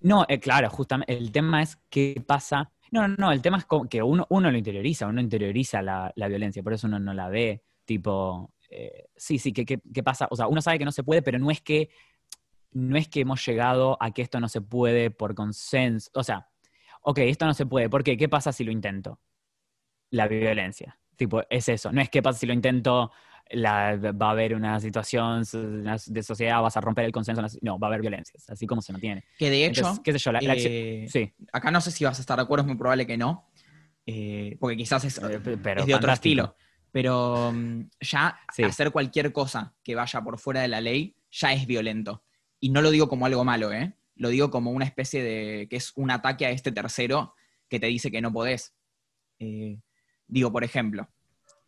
[0.00, 2.72] No, eh, claro, justamente el tema es qué pasa.
[2.90, 6.28] No, no, no, el tema es que uno, uno lo interioriza, uno interioriza la, la
[6.28, 10.26] violencia, por eso uno no la ve, tipo, eh, sí, sí, ¿qué, qué, qué pasa?
[10.30, 11.88] O sea, uno sabe que no se puede, pero no es que,
[12.72, 16.48] no es que hemos llegado a que esto no se puede por consenso, o sea,
[17.02, 18.16] ok, esto no se puede, ¿por qué?
[18.16, 19.20] ¿Qué pasa si lo intento?
[20.10, 23.10] La violencia, tipo, es eso, no es qué pasa si lo intento,
[23.50, 25.42] la- va a haber una situación
[26.06, 28.92] de sociedad, vas a romper el consenso, no, va a haber violencia, así como se
[28.92, 29.24] mantiene.
[29.38, 31.90] Que de hecho, Entonces, qué sé yo, la, la acción- eh, Sí, acá no sé
[31.90, 33.50] si vas a estar de acuerdo, es muy probable que no,
[34.06, 36.56] eh, porque quizás es, eh, pe- pero es de otro estilo.
[36.90, 38.64] Pero mm, ya Sí.
[38.64, 42.22] hacer cualquier cosa que vaya por fuera de la ley ya es violento.
[42.60, 43.94] Y no lo digo como algo malo, ¿eh?
[44.16, 45.66] Lo digo como una especie de.
[45.70, 47.34] que es un ataque a este tercero
[47.68, 48.74] que te dice que no podés.
[50.28, 51.08] Digo, por ejemplo,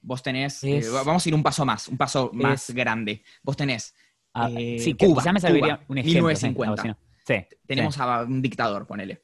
[0.04, 0.62] vos tenés.
[0.64, 3.22] eh, Es- vamos a ir un paso más, un paso más grande.
[3.42, 3.94] Vos tenés.
[4.32, 6.14] Ah, eh, sí, Cuba, quizás me serviría Cuba, un ejemplo.
[6.28, 6.82] 1950.
[6.82, 9.22] Sí, no, si no- sí, Tenemos a un dictador, ponele.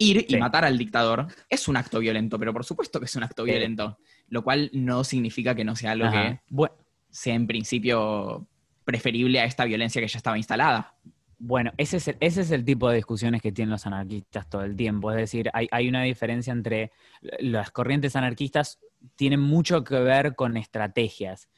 [0.00, 3.24] Ir y matar al dictador es un acto violento, pero por supuesto que es un
[3.24, 3.98] acto violento.
[4.28, 6.40] Lo cual no significa que no sea algo Ajá.
[6.46, 6.70] que Bu-
[7.10, 8.46] sea en principio
[8.84, 10.94] preferible a esta violencia que ya estaba instalada.
[11.40, 14.62] Bueno, ese es, el, ese es el tipo de discusiones que tienen los anarquistas todo
[14.62, 15.10] el tiempo.
[15.10, 16.92] Es decir, hay, hay una diferencia entre
[17.40, 18.78] las corrientes anarquistas,
[19.16, 21.48] tienen mucho que ver con estrategias.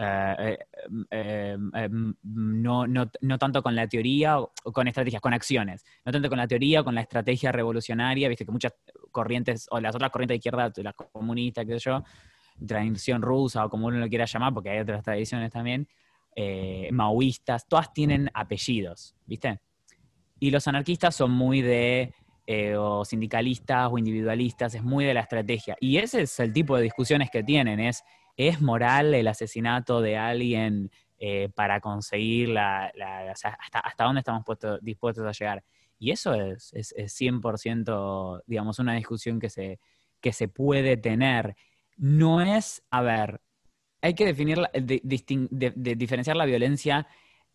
[0.00, 0.58] Eh, eh,
[1.10, 1.88] eh, eh,
[2.22, 4.38] no, no, no tanto con la teoría,
[4.72, 5.84] con estrategias, con acciones.
[6.04, 8.28] No tanto con la teoría, con la estrategia revolucionaria.
[8.28, 8.74] Viste que muchas
[9.10, 12.04] corrientes, o las otras corrientes de izquierda, las comunistas, qué sé yo,
[12.66, 15.88] tradición rusa o como uno lo quiera llamar, porque hay otras tradiciones también,
[16.34, 19.60] eh, maoístas, todas tienen apellidos, ¿viste?
[20.40, 22.14] Y los anarquistas son muy de
[22.50, 25.76] eh, o sindicalistas o individualistas, es muy de la estrategia.
[25.80, 28.02] Y ese es el tipo de discusiones que tienen, es,
[28.38, 32.86] ¿es moral el asesinato de alguien eh, para conseguir la,
[33.30, 35.62] hasta, hasta dónde estamos puestos- dispuestos a llegar?
[35.98, 39.78] Y eso es, es, es 100%, digamos, una discusión que se,
[40.22, 41.54] que se puede tener.
[41.98, 43.42] No es, a ver,
[44.00, 47.06] hay que definir, de- diferenciar la violencia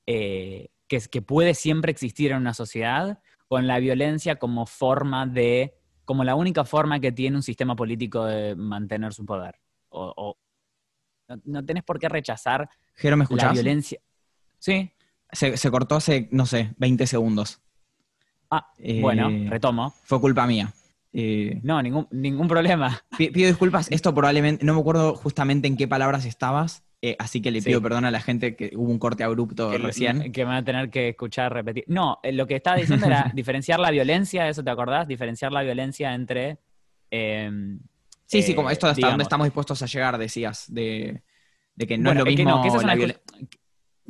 [0.06, 5.74] eh, que, que puede siempre existir en una sociedad con la violencia como forma de
[6.06, 9.56] como la única forma que tiene un sistema político de mantener su poder.
[9.90, 10.38] O, o-
[11.30, 14.00] no, no tenés por qué rechazar Jero, ¿me la violencia.
[14.60, 14.92] Sí.
[15.32, 17.62] Se, se cortó hace, no sé, 20 segundos.
[18.52, 19.94] Ah, Eh, bueno, retomo.
[20.04, 20.72] Fue culpa mía.
[21.14, 23.02] Eh, No, ningún, ningún problema.
[23.18, 27.42] pi- pido disculpas, esto probablemente, no me acuerdo justamente en qué palabras estabas, eh, así
[27.42, 27.68] que le Sí.
[27.68, 30.32] pido perdón a la gente que hubo un corte abrupto que, recién.
[30.32, 31.84] que me van a tener que escuchar repetir.
[31.88, 35.06] No, eh, lo que estaba diciendo era diferenciar la violencia, ¿eso te acordás?
[35.08, 36.60] Diferenciar la violencia entre...
[37.12, 37.80] em,
[38.26, 41.22] Sí, sí, eh, como esto hasta digamos, dónde estamos dispuestos a llegar, decías, de,
[41.76, 43.20] de que no Bueno, es lo que mismo no, que esa es la una violen-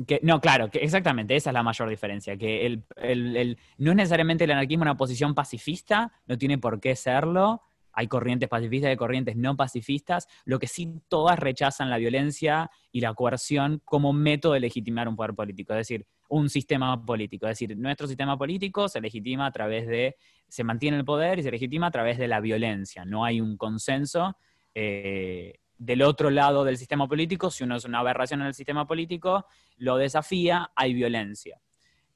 [0.06, 3.90] que- no, claro, que exactamente, esa es la mayor diferencia, que el, el- el- no
[3.90, 7.62] es necesariamente el anarquismo una posición pacifista, no tiene por qué serlo,
[7.94, 13.00] hay corrientes pacifistas y corrientes no pacifistas, lo que sí todas rechazan la violencia y
[13.00, 17.58] la coerción como método de legitimar un poder político, es decir, un sistema político, es
[17.58, 20.16] decir, nuestro sistema político se legitima a través de,
[20.48, 23.56] se mantiene el poder y se legitima a través de la violencia, no hay un
[23.56, 24.36] consenso.
[24.74, 28.86] eh, del otro lado del sistema político, si uno es una aberración en el sistema
[28.86, 31.60] político, lo desafía, hay violencia.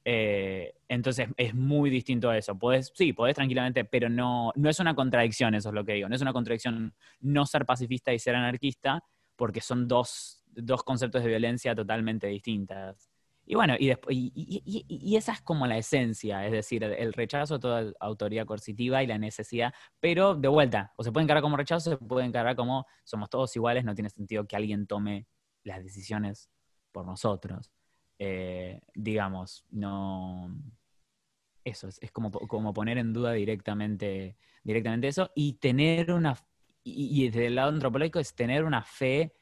[0.05, 2.57] Eh, entonces es muy distinto a eso.
[2.57, 6.09] Podés, sí, podés tranquilamente, pero no, no es una contradicción, eso es lo que digo.
[6.09, 9.03] No es una contradicción no ser pacifista y ser anarquista,
[9.35, 13.09] porque son dos, dos conceptos de violencia totalmente distintas.
[13.45, 17.59] Y bueno, y, después, y, esa es como la esencia, es decir, el rechazo a
[17.59, 21.89] toda autoridad coercitiva y la necesidad, pero de vuelta, o se puede encarar como rechazo,
[21.89, 25.25] se puede encarar como somos todos iguales, no tiene sentido que alguien tome
[25.63, 26.47] las decisiones
[26.91, 27.71] por nosotros.
[28.19, 30.53] Eh, digamos, no.
[31.63, 36.35] Eso, es, como, como poner en duda directamente, directamente eso y tener una.
[36.83, 39.33] Y, y desde el lado antropológico es tener una fe,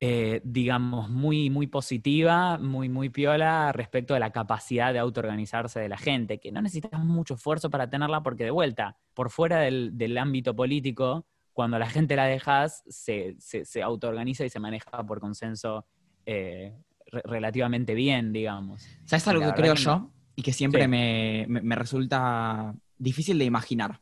[0.00, 5.88] eh, digamos, muy, muy positiva, muy, muy piola respecto de la capacidad de autoorganizarse de
[5.88, 9.96] la gente, que no necesitas mucho esfuerzo para tenerla porque de vuelta, por fuera del,
[9.96, 15.06] del ámbito político, cuando la gente la dejas, se, se, se autoorganiza y se maneja
[15.06, 15.86] por consenso
[16.26, 16.74] eh,
[17.06, 18.86] re- relativamente bien, digamos.
[19.04, 20.10] ¿Sabes algo que creo que yo?
[20.34, 20.88] Y que siempre Sí.
[20.88, 24.00] me, me- me resulta difícil de imaginar.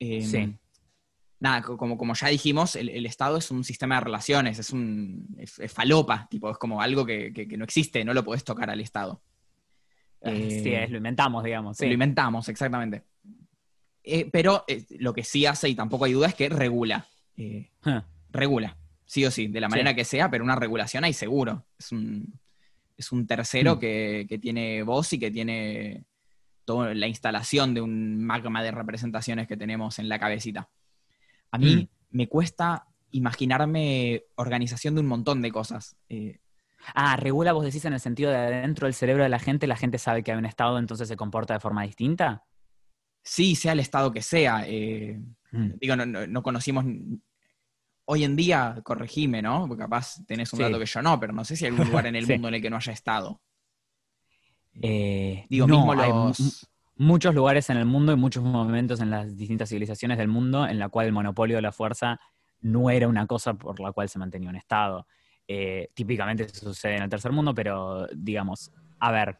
[0.00, 0.54] Eh, Sí.
[1.38, 4.70] Nada, co- como, como ya dijimos, el, el Estado es un sistema de relaciones, es
[4.70, 8.24] un es, es falopa, tipo, es como algo que, que- que no existe, no lo
[8.24, 9.20] podés tocar al Estado.
[10.22, 11.76] Eh, sí, es, lo inventamos, digamos.
[11.76, 11.86] Sí.
[11.86, 13.04] Lo inventamos, exactamente.
[14.02, 17.06] Eh, pero eh, lo que sí hace, y tampoco hay duda, es que regula.
[17.36, 17.68] Eh,
[18.30, 19.96] regula, sí o sí, de la manera Sí.
[19.96, 21.66] que sea, pero una regulación hay seguro.
[21.78, 22.32] Es un,
[22.96, 23.78] es un tercero Mm.
[23.78, 26.04] que, que tiene voz y que tiene
[26.64, 30.68] toda la instalación de un magma de representaciones que tenemos en la cabecita.
[31.50, 31.88] A mí Mm.
[32.16, 35.96] me cuesta imaginarme organización de un montón de cosas.
[36.08, 36.38] Eh,
[36.94, 39.76] Ah, regula, vos decís en el sentido de dentro del cerebro de la gente, la
[39.76, 42.44] gente sabe que hay un Estado, entonces se comporta de forma distinta.
[43.28, 44.62] sí, sea el estado que sea.
[44.68, 45.18] eh,
[45.50, 45.70] Mm.
[45.80, 46.84] digo, no, no- no conocimos.
[48.06, 49.66] Hoy en día, corregime, ¿no?
[49.68, 50.62] Porque capaz tenés un Sí.
[50.62, 52.32] dato que yo no, pero no sé si hay algún lugar en el Sí.
[52.32, 53.40] mundo en el que no haya estado.
[54.82, 56.68] Eh, Digo, no, mismo hay los.
[56.96, 60.78] muchos lugares en el mundo y muchos momentos en las distintas civilizaciones del mundo en
[60.78, 62.20] la cual el monopolio de la fuerza
[62.60, 65.06] no era una cosa por la cual se mantenía un Estado.
[65.48, 69.38] Eh, típicamente eso sucede en el tercer mundo, pero digamos, a ver,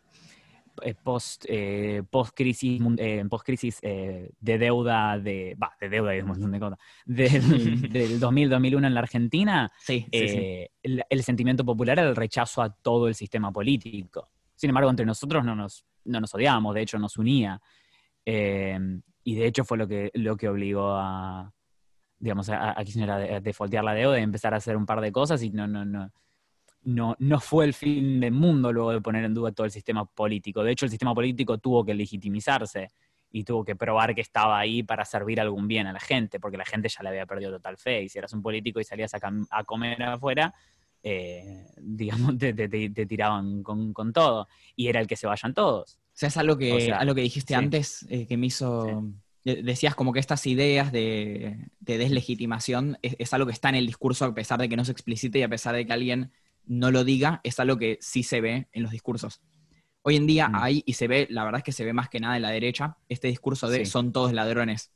[1.03, 2.81] post, eh, post crisis,
[3.29, 7.91] post crisis eh, de deuda de, va, de deuda y un montón de cosas, del,
[7.91, 10.39] del 2000-2001 en la Argentina, Sí, sí, sí.
[10.39, 14.29] eh, el, el sentimiento popular era el rechazo a todo el sistema político.
[14.55, 17.61] Sin embargo, entre nosotros no nos, no nos odiábamos, de hecho nos unía.
[18.25, 18.79] Eh,
[19.25, 21.53] y de hecho fue lo que, lo que obligó a,
[22.19, 24.87] digamos, a, a Kirchner a, de- a defaultear la deuda y empezar a hacer un
[24.87, 26.11] par de cosas y no, no, no,
[26.87, 30.05] no, no fue el fin del mundo luego de poner en duda todo el sistema
[30.05, 30.63] político.
[30.63, 32.89] De hecho, el sistema político tuvo que legitimizarse
[33.33, 36.57] y tuvo que probar que estaba ahí para servir algún bien a la gente, porque
[36.57, 38.05] la gente ya le había perdido total fe.
[38.05, 40.55] Y si eras un político y salías a, comer afuera,
[41.03, 44.47] eh, digamos, te, te- te- te tiraban con, con todo.
[44.77, 45.97] Y era el que se vayan todos.
[45.97, 47.59] O sea, es algo que, O sea, algo que dijiste sí.
[47.59, 49.03] antes eh, que me hizo.
[49.45, 53.75] de- Decías como que estas ideas de, de deslegitimación es, es algo que está en
[53.75, 56.31] el discurso a pesar de que no se explicite y a pesar de que alguien
[56.67, 59.41] no lo diga, es algo que sí se ve en los discursos.
[60.03, 60.55] Hoy en día Mm.
[60.57, 62.51] hay, y se ve, la verdad es que se ve más que nada en la
[62.51, 63.87] derecha, este discurso de Sí.
[63.91, 64.93] son todos ladrones.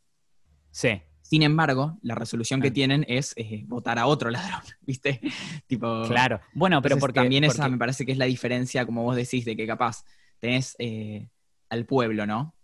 [0.71, 1.03] Sí.
[1.23, 2.73] Sin embargo, la resolución que Ah.
[2.73, 5.21] tienen es eh, votar a otro ladrón, ¿viste?
[5.67, 6.41] tipo, Claro.
[6.55, 7.21] Bueno, pero porque.
[7.21, 10.05] también esa porque- me parece que es la diferencia, como vos decís, de que capaz
[10.41, 11.29] tenés eh,
[11.69, 12.55] al pueblo, ¿no?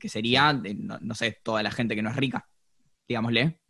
[0.00, 2.48] Que sería, de, no, no sé, toda la gente que no es rica,
[3.08, 3.60] digámosle.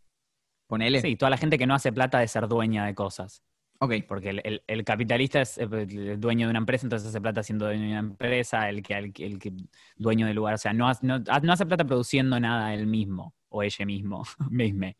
[0.67, 1.01] Ponele.
[1.01, 3.43] Sí, toda la gente que no hace plata de ser dueña de cosas.
[3.81, 3.93] Ok.
[4.07, 7.43] Porque el, el- el capitalista es eh, el dueño de una empresa, entonces hace plata
[7.43, 9.53] siendo dueño de una empresa, el que, el, que- el que
[9.95, 13.33] dueño del lugar, o sea, no, hace- no, no hace plata produciendo nada él mismo
[13.49, 14.97] o ella mismo, misme.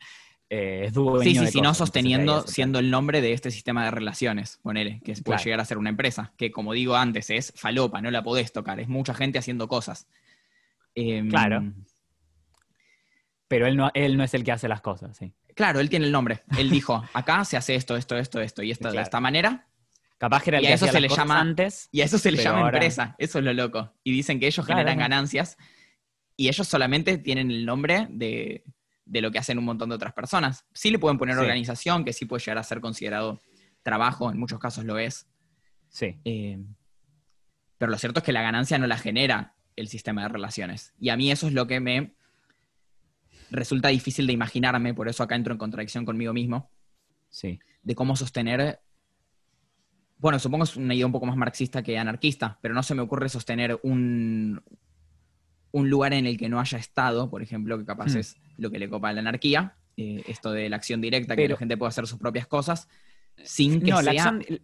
[0.52, 3.86] Eh, es dueño Sí, sí, de sino cosas, sosteniendo, siendo el nombre de este sistema
[3.86, 5.44] de relaciones, ponele, que puede Claro.
[5.44, 8.80] llegar a ser una empresa, que como digo antes, es falopa, no la podés tocar,
[8.80, 10.08] es mucha gente haciendo cosas.
[10.96, 11.72] Em, Claro.
[13.48, 15.34] Pero él no, él no es el que hace las cosas, sí.
[15.60, 16.41] Claro, él tiene el nombre.
[16.58, 19.04] Él dijo, acá se hace esto, esto, esto, esto, y esto de Claro.
[19.04, 19.65] esta manera,
[20.17, 21.89] Capaz que era el Y a que eso se le llama- antes.
[21.91, 23.15] y a eso se le llama ahora- empresa.
[23.17, 23.93] Eso es lo loco.
[24.06, 25.10] Y dicen que ellos Claro, generan claro.
[25.12, 25.58] ganancias
[26.38, 28.63] y ellos solamente tienen el nombre de,
[29.06, 30.65] de lo que hacen un montón de otras personas.
[30.74, 31.41] Sí le pueden poner Sí.
[31.41, 33.41] organización, que sí puede llegar a ser considerado
[33.84, 35.28] trabajo, en muchos casos lo es.
[35.89, 36.19] Sí.
[36.26, 36.58] Eh,
[37.78, 40.93] pero lo cierto es que la ganancia no la genera el sistema de relaciones.
[41.00, 42.13] Y a mí eso es lo que me
[43.51, 46.69] resulta difícil de imaginarme, por eso acá entro en contradicción conmigo mismo,
[47.29, 47.59] Sí.
[47.83, 48.79] de cómo sostener,
[50.17, 53.01] bueno, supongo es una idea un poco más marxista que anarquista, pero no se me
[53.01, 54.62] ocurre sostener un,
[55.71, 58.17] un lugar en el que no haya Estado, por ejemplo, que capaz Hmm.
[58.17, 61.47] es lo que le copa a la anarquía, eh, esto de la acción directa, que
[61.47, 62.88] la gente puede hacer sus propias cosas,
[63.43, 64.23] sin que No, la sea...
[64.29, 64.59] acción,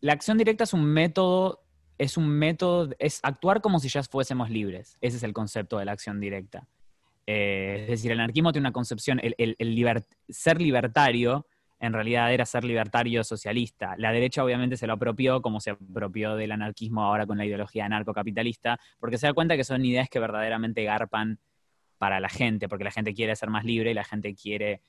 [0.00, 1.64] la acción directa es un método,
[1.96, 4.96] es un método, es actuar como si ya fuésemos libres.
[5.00, 6.68] Ese es el concepto de la acción directa.
[7.30, 11.46] Eh, es decir, el anarquismo tiene una concepción, el, ser libertario
[11.78, 13.96] en realidad era ser libertario socialista.
[13.98, 17.84] La derecha obviamente se lo apropió como se apropió del anarquismo ahora con la ideología
[17.84, 21.38] anarcocapitalista, porque se da cuenta que son ideas que verdaderamente garpan
[21.98, 24.80] para la gente, porque la gente quiere ser más libre y la gente quiere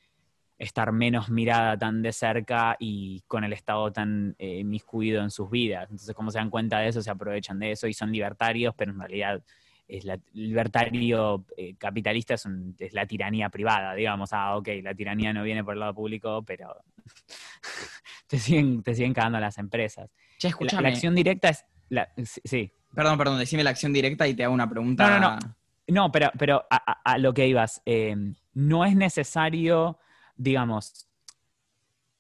[0.58, 5.90] estar menos mirada tan de cerca y con el Estado tan eh, en sus vidas.
[5.90, 8.92] Entonces, como se dan cuenta de eso, se aprovechan de eso y son libertarios, pero
[8.92, 9.44] en realidad
[9.90, 14.32] es la, libertario eh, capitalista es, un- es la tiranía privada, digamos.
[14.34, 16.76] Ah, ok, la tiranía no viene por el lado público, pero
[18.28, 20.10] te, siguen, te siguen cagando las empresas.
[20.38, 21.66] Che, La, la acción directa es...
[21.90, 22.72] la- sí.
[22.94, 25.20] Perdón, perdón, decime la acción directa y te hago una pregunta.
[25.20, 25.56] No, no,
[25.88, 28.16] No, pero, pero a, a- a lo que ibas, eh,
[28.54, 29.98] no es necesario,
[30.36, 31.08] digamos,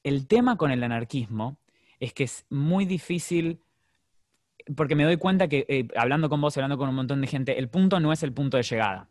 [0.03, 1.57] el tema con el anarquismo
[1.99, 3.61] es que es muy difícil,
[4.75, 7.57] porque me doy cuenta que eh, hablando con vos, hablando con un montón de gente,
[7.57, 9.07] el punto no es el punto de llegada.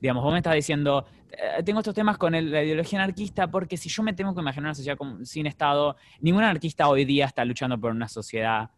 [0.00, 3.88] Digamos, vos me estás diciendo, eh, tengo estos temas con la ideología anarquista porque si
[3.88, 7.78] yo me tengo que imaginar una sociedad sin Estado, ningún anarquista hoy día está luchando
[7.78, 8.70] por una sociedad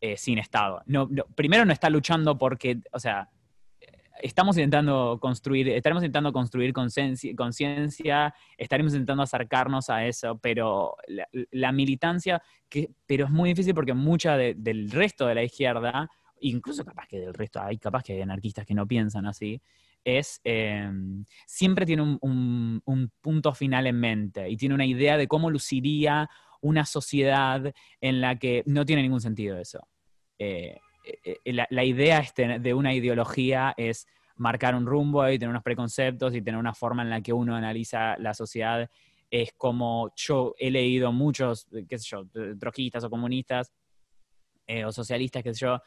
[0.00, 0.82] eh, sin Estado.
[0.86, 3.30] No, no- primero no está luchando porque, o sea,
[4.22, 10.96] estamos intentando construir, estaremos intentando construir conciencia, estaremos intentando acercarnos a eso, pero
[11.50, 16.08] la, militancia, que, pero es muy difícil porque mucha de- del resto de la izquierda,
[16.40, 19.60] incluso capaz que del resto, hay capaz que hay anarquistas que no piensan así,
[20.04, 20.88] es eh,
[21.46, 25.50] siempre tiene un, un- un punto final en mente y tiene una idea de cómo
[25.50, 26.28] luciría
[26.60, 29.86] una sociedad en la que no tiene ningún sentido eso.
[30.38, 30.78] Eh,
[31.44, 35.62] la, la idea es tener- de una ideología es marcar un rumbo y tener unos
[35.62, 38.88] preconceptos y tener una forma en la que uno analiza la sociedad.
[39.30, 43.72] Es como yo he leído muchos, eh, qué sé yo, eh, trotskistas o comunistas
[44.66, 45.80] eh, o socialistas, qué sé yo,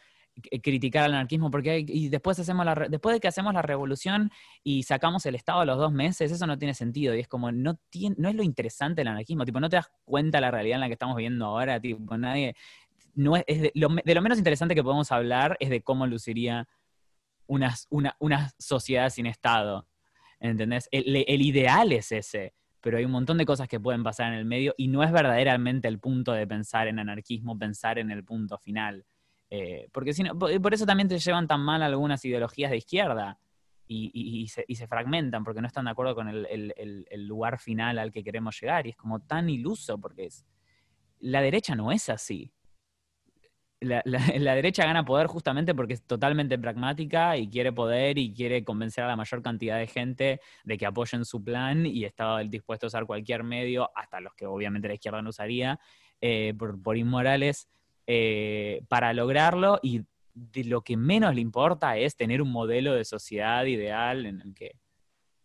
[0.63, 4.31] criticar al anarquismo porque y después hacemos la después de que hacemos la revolución
[4.63, 7.51] y sacamos el estado a los dos meses eso no tiene sentido y es como
[7.51, 10.75] no tiene, no es lo interesante del anarquismo tipo no te das cuenta la realidad
[10.75, 12.55] en la que estamos viviendo ahora tipo nadie
[13.15, 16.67] no es, de, lo, menos interesante que podemos hablar es de cómo luciría
[17.47, 19.87] una, una, sociedad sin Estado.
[20.39, 20.87] ¿Entendés?
[20.91, 24.45] El, ideal es ese, pero hay un montón de cosas que pueden pasar en el
[24.45, 28.57] medio y no es verdaderamente el punto de pensar en anarquismo, pensar en el punto
[28.57, 29.05] final.
[29.49, 30.13] Eh, porque
[30.61, 33.39] por eso también te llevan tan mal algunas ideologías de izquierda
[33.87, 38.23] y, se, fragmentan porque no están de acuerdo con el- el lugar final al que
[38.23, 40.45] queremos llegar y es como tan iluso porque es,
[41.19, 42.53] la derecha no es así
[43.81, 44.01] la,
[44.37, 49.03] la- derecha gana poder justamente porque es totalmente pragmática y quiere poder y quiere convencer
[49.03, 52.89] a la mayor cantidad de gente de que apoyen su plan y está dispuesto a
[52.89, 55.79] usar cualquier medio, hasta los que obviamente la izquierda no usaría,
[56.21, 57.69] eh, por, inmorales,
[58.07, 63.05] eh, para lograrlo y de lo que menos le importa es tener un modelo de
[63.05, 64.75] sociedad ideal en el que...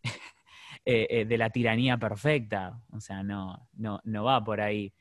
[0.85, 4.93] eh, de la tiranía perfecta, o sea, no, no, no va por ahí.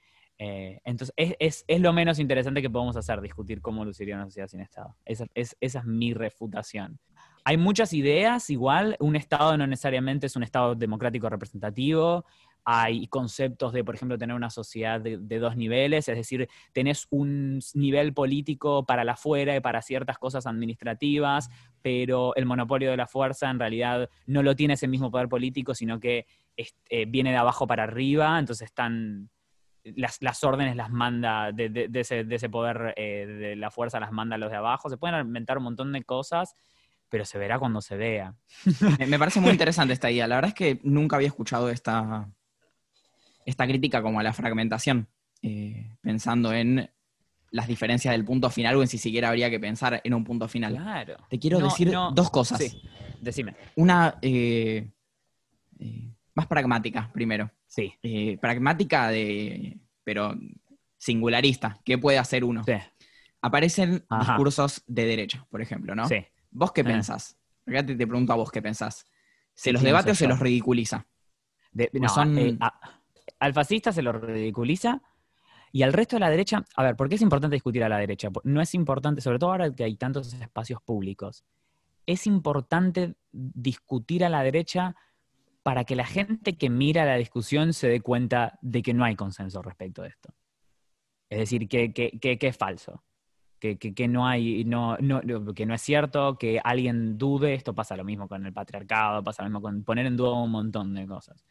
[0.46, 4.26] Eh, entonces, es, es- es lo menos interesante que podemos hacer, discutir cómo luciría una
[4.26, 4.94] sociedad sin Estado.
[5.06, 7.00] Esa es, esa es mi refutación.
[7.46, 12.26] Hay muchas ideas, igual, un Estado no necesariamente es un Estado democrático representativo.
[12.66, 17.60] Hay conceptos de, por ejemplo, tener una sociedad de, dos niveles, es decir, tenés un
[17.74, 21.50] nivel político para la fuera y para ciertas cosas administrativas,
[21.82, 25.74] pero el monopolio de la fuerza en realidad no lo tiene ese mismo poder político,
[25.74, 26.26] sino que
[26.58, 29.30] eh, viene de abajo para arriba, entonces están
[29.96, 33.70] las, las órdenes las manda, de, de- de ese, de ese poder eh, de la
[33.72, 34.90] fuerza las manda a los de abajo.
[34.90, 36.56] Se pueden inventar un montón de cosas,
[37.10, 38.34] pero se verá cuando se vea.
[39.08, 40.28] Me, parece muy interesante esta idea.
[40.28, 42.28] La verdad es que nunca había escuchado esta,
[43.46, 45.08] esta crítica como a la fragmentación,
[45.42, 46.90] eh, pensando en
[47.52, 50.48] las diferencias del punto final o en si siquiera habría que pensar en un punto
[50.48, 50.74] final.
[50.76, 51.18] Claro.
[51.30, 52.58] Te quiero No, decir no, dos cosas.
[52.60, 52.82] Sí,
[53.22, 53.56] decime.
[53.76, 54.90] Una eh,
[56.34, 57.52] más pragmática, primero.
[57.74, 59.80] Sí, Eh, pragmática de.
[60.04, 60.36] pero
[60.98, 61.80] singularista.
[61.84, 62.64] ¿Qué puede hacer uno?
[62.64, 62.74] sí,
[63.42, 64.22] Aparecen Ajá.
[64.34, 66.08] discursos de derecha, por ejemplo, ¿no?
[66.08, 66.18] sí.
[66.52, 66.86] ¿Vos qué Ah.
[66.86, 67.36] pensás?
[67.66, 69.08] Acá te, te pregunto a vos qué pensás.
[69.56, 71.08] ¿Se ¿Qué los debate o se los ridiculiza?
[71.72, 72.80] De- no, son- eh, a-
[73.40, 75.02] al fascista se lo ridiculiza
[75.72, 77.98] y al resto de la derecha, a ver, ¿por qué es importante discutir a la
[77.98, 78.30] derecha?
[78.44, 81.44] No es importante, sobre todo ahora que hay tantos espacios públicos,
[82.06, 84.96] es importante discutir a la derecha
[85.64, 89.16] para que la gente que mira la discusión se dé cuenta de que no hay
[89.16, 90.34] consenso respecto de esto.
[91.30, 93.04] Es decir, que, es falso.
[93.60, 94.98] Que, no hay, no,
[95.56, 99.50] que es cierto, que alguien dude, esto pasa lo mismo con el patriarcado, pasa lo
[99.50, 101.46] mismo con poner en duda un montón de cosas.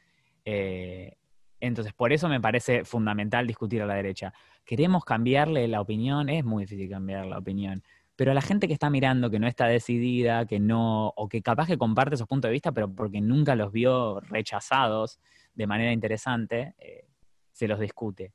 [0.44, 1.16] Eh,
[1.58, 4.34] entonces, por eso me parece fundamental discutir a la derecha.
[4.64, 6.28] ¿Queremos cambiarle la opinión?
[6.28, 7.82] Es muy difícil cambiar la opinión.
[8.16, 11.42] Pero a la gente que está mirando, que no está decidida, que no, o que
[11.42, 15.18] capaz que comparte esos puntos de vista, pero porque nunca los vio rechazados
[15.54, 17.06] de manera interesante, eh,
[17.52, 18.32] se los discute.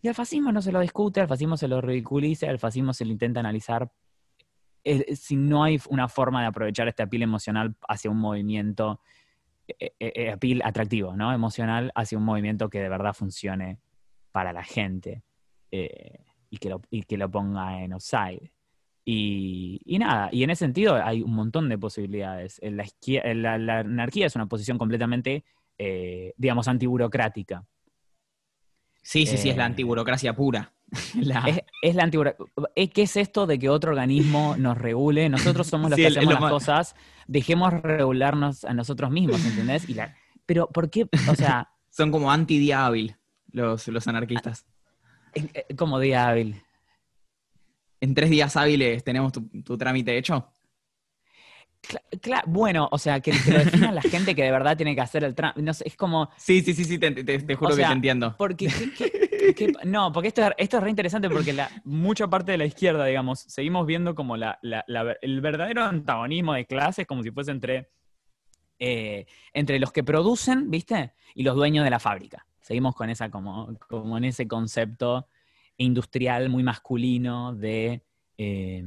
[0.00, 3.04] Y al fascismo no se lo discute, al fascismo se lo ridiculiza, al fascismo se
[3.04, 3.90] lo intenta analizar
[4.84, 9.00] eh, si no hay una forma de aprovechar este apil emocional hacia un movimiento,
[9.68, 11.32] eh, eh, eh, apil atractivo, ¿no?
[11.32, 13.78] Emocional hacia un movimiento que de verdad funcione
[14.32, 15.22] para la gente
[15.70, 18.50] eh, y, que lo, y que lo ponga en offside.
[19.04, 22.60] Y, y nada, y en ese sentido hay un montón de posibilidades.
[22.62, 25.44] La, anarquía es una posición completamente,
[25.78, 27.64] eh, digamos, antiburocrática.
[29.02, 30.72] Sí, sí, sí, es la Eh, antiburocracia pura.
[31.14, 32.34] La- Es, es la antigua.
[32.76, 35.28] ¿Qué es esto de que otro organismo nos regule?
[35.28, 36.94] Nosotros somos los Sí, que hacemos lo las cosas,
[37.26, 39.88] dejemos regularnos a nosotros mismos, ¿entendés?
[39.88, 40.14] Y la-
[40.46, 41.08] pero, ¿por qué?
[41.28, 43.16] O sea, Son como anti-día hábil
[43.50, 44.64] los, los anarquistas.
[45.34, 46.62] es como día hábil.
[48.02, 50.48] En tres días hábiles tenemos tu, tu trámite hecho.
[51.80, 54.96] Cla- cla- bueno, o sea, que, que lo defina la gente que de verdad tiene
[54.96, 55.62] que hacer el trámite.
[55.62, 56.28] No sé, es como.
[56.36, 58.34] Sí, sí, sí, sí, te, te- te juro O que te entiendo.
[58.36, 58.66] Porque,
[58.98, 59.10] ¿qué-
[59.54, 62.58] qué- qué- no, porque esto, es- esto es re interesante porque la, mucha parte de
[62.58, 67.22] la izquierda, digamos, seguimos viendo como la, la- la- el verdadero antagonismo de clases como
[67.22, 67.88] si fuese entre,
[68.80, 71.12] eh, entre los que producen, ¿viste?
[71.36, 72.44] Y los dueños de la fábrica.
[72.60, 75.28] Seguimos con esa, como, como en ese concepto
[75.82, 78.02] industrial muy masculino de,
[78.38, 78.84] eh,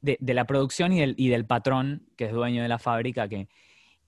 [0.00, 3.28] de, de la producción y del, y del patrón que es dueño de la fábrica.
[3.28, 3.48] Que,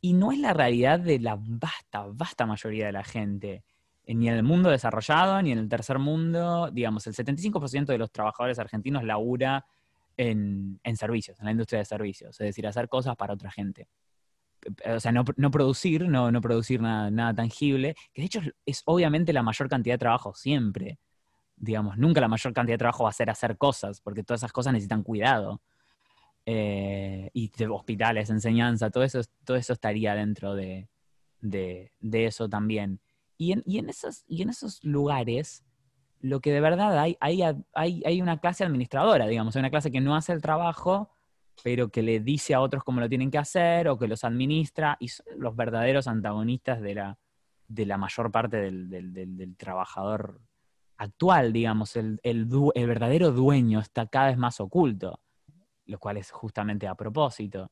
[0.01, 3.65] y no es la realidad de la vasta, vasta mayoría de la gente
[4.07, 7.99] eh, ni en el mundo desarrollado, ni en el tercer mundo, digamos, el 75% de
[7.99, 9.67] los trabajadores argentinos labura
[10.17, 13.89] en, en servicios, en la industria de servicios, es decir, hacer cosas para otra gente.
[14.85, 18.41] Eh, O sea, no, no producir, no, no producir nada, nada tangible, que de hecho
[18.41, 20.99] es, es obviamente la mayor cantidad de trabajo siempre.
[21.57, 24.53] Digamos, nunca la mayor cantidad de trabajo va a ser hacer cosas, porque todas esas
[24.53, 25.63] cosas necesitan cuidado.
[26.45, 30.89] Eh, y hospitales, enseñanza, todo eso, todo eso estaría dentro de,
[31.41, 33.01] de, de eso también.
[33.37, 35.65] Y en, y en esos, y en esos lugares,
[36.21, 37.43] lo que de verdad hay, hay,
[37.75, 41.11] hay, hay una clase administradora, digamos, hay una clase que no hace el trabajo,
[41.65, 44.97] pero que le dice a otros cómo lo tienen que hacer o que los administra,
[45.01, 47.19] y son los verdaderos antagonistas de la,
[47.67, 48.89] de la mayor parte del-
[49.37, 50.41] del trabajador
[50.97, 52.47] actual, digamos, el, el
[52.87, 55.21] verdadero dueño está cada vez más oculto,
[55.87, 57.71] lo cual es justamente a propósito.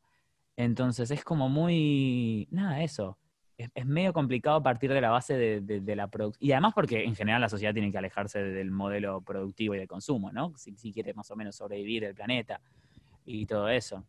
[0.57, 3.19] Entonces es como muy, nada, eso
[3.59, 6.49] es, es medio complicado partir de la base de, de- la producción.
[6.49, 9.87] Y además porque en general la sociedad tiene que alejarse del modelo productivo y de
[9.87, 10.53] consumo, ¿no?
[10.57, 12.61] Si, si quiere más o menos sobrevivir el planeta
[13.25, 14.05] y todo eso.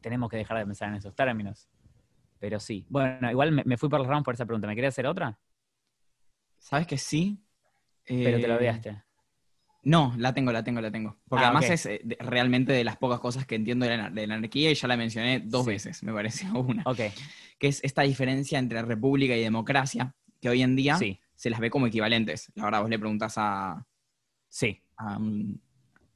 [0.00, 1.68] Tenemos que dejar de pensar en esos términos.
[2.38, 2.84] Pero sí.
[2.88, 4.66] Bueno, igual me, fui por las ramas por esa pregunta.
[4.66, 5.38] ¿Me querías hacer otra?
[6.58, 7.38] ¿Sabes que sí?
[8.06, 9.02] Pero te lo Eh, olvidaste.
[9.84, 11.18] No, la tengo, la tengo, la tengo.
[11.28, 14.08] Porque Ah, además es eh, de- realmente de las pocas cosas que entiendo de la,
[14.10, 15.70] de la anarquía y ya la mencioné dos Sí.
[15.72, 16.82] veces, me pareció una.
[16.86, 17.00] Ok,
[17.58, 21.60] Que es esta diferencia entre república y democracia, que hoy en día sí, se las
[21.60, 22.50] ve como equivalentes.
[22.54, 23.86] La verdad, vos le preguntás a,
[24.48, 25.60] sí, a, un-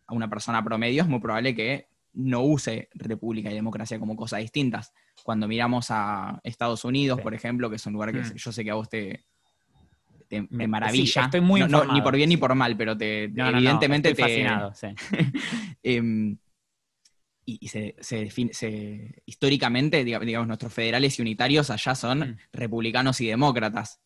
[0.07, 4.41] a una persona promedio, es muy probable que no use república y democracia como cosas
[4.41, 4.95] distintas.
[5.23, 7.23] Cuando miramos a Estados Unidos, Sí.
[7.23, 8.35] por ejemplo, que es un lugar que Mm.
[8.35, 9.27] yo sé que a vos te,
[10.29, 11.05] te, Me- maravilla.
[11.13, 12.41] sí, estoy muy No, no, ni por bien ni sí.
[12.41, 14.89] por mal, pero te, No, evidentemente estoy te, fascinado, sí.
[15.83, 16.37] Em,
[17.45, 22.19] y y se, se define, se- históricamente, diga- digamos, nuestros federales y unitarios allá son
[22.21, 22.37] Mm.
[22.53, 24.01] republicanos y demócratas.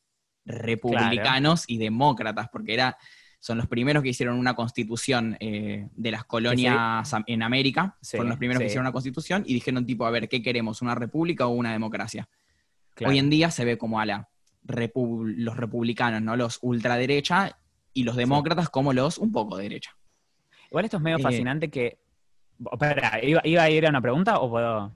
[0.45, 2.97] republicanos y demócratas, porque era,
[3.39, 8.39] son los primeros que hicieron una constitución eh, de las colonias en América, fueron los
[8.39, 10.83] primeros que hicieron una constitución y dijeron tipo, a ver, ¿qué queremos?
[10.83, 12.29] ¿Una república o una democracia?
[13.05, 14.29] Hoy en día se ve como a la
[14.65, 16.37] los republicanos, ¿no?
[16.37, 17.59] Los ultraderecha
[17.93, 19.97] y los demócratas como los un poco derecha.
[20.71, 21.99] Igual esto es medio eh, fascinante que...
[22.71, 24.93] Espera, ¿iba, ¿iba, a ir a una pregunta o puedo...?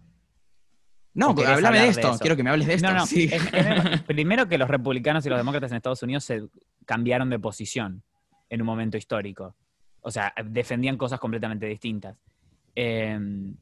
[1.14, 2.88] No, háblame de esto, quiero que me hables de esto.
[2.88, 3.06] No, no.
[3.06, 3.30] Sí.
[4.06, 6.46] primero que los republicanos y los demócratas en Estados Unidos se
[6.84, 8.02] cambiaron de posición
[8.50, 9.56] en un momento histórico.
[10.02, 12.16] O sea, defendían cosas completamente distintas.
[12.74, 13.56] Em,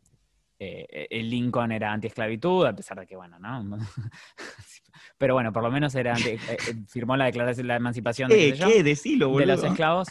[0.58, 3.78] eh, el Lincoln era anti-esclavitud, a pesar de que, bueno, ¿no?
[5.18, 8.52] Pero bueno, por lo menos era eh, eh, firmó la declaración de la emancipación de,
[8.52, 10.08] de los esclavos.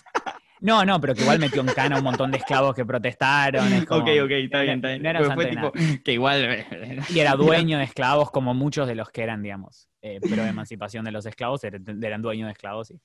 [0.63, 3.67] No, no, pero que igual metió en cana a un montón de esclavos que protestaron.
[3.89, 5.03] ok, ok, está bien, está bien.
[5.03, 5.73] No era fue tipo,
[6.05, 6.65] que igual...
[7.09, 11.03] Y era dueño de esclavos como muchos de los que eran, digamos, eh, pero emancipación
[11.03, 11.83] de los esclavos, eran,
[12.21, 13.01] dueños de esclavos, sí.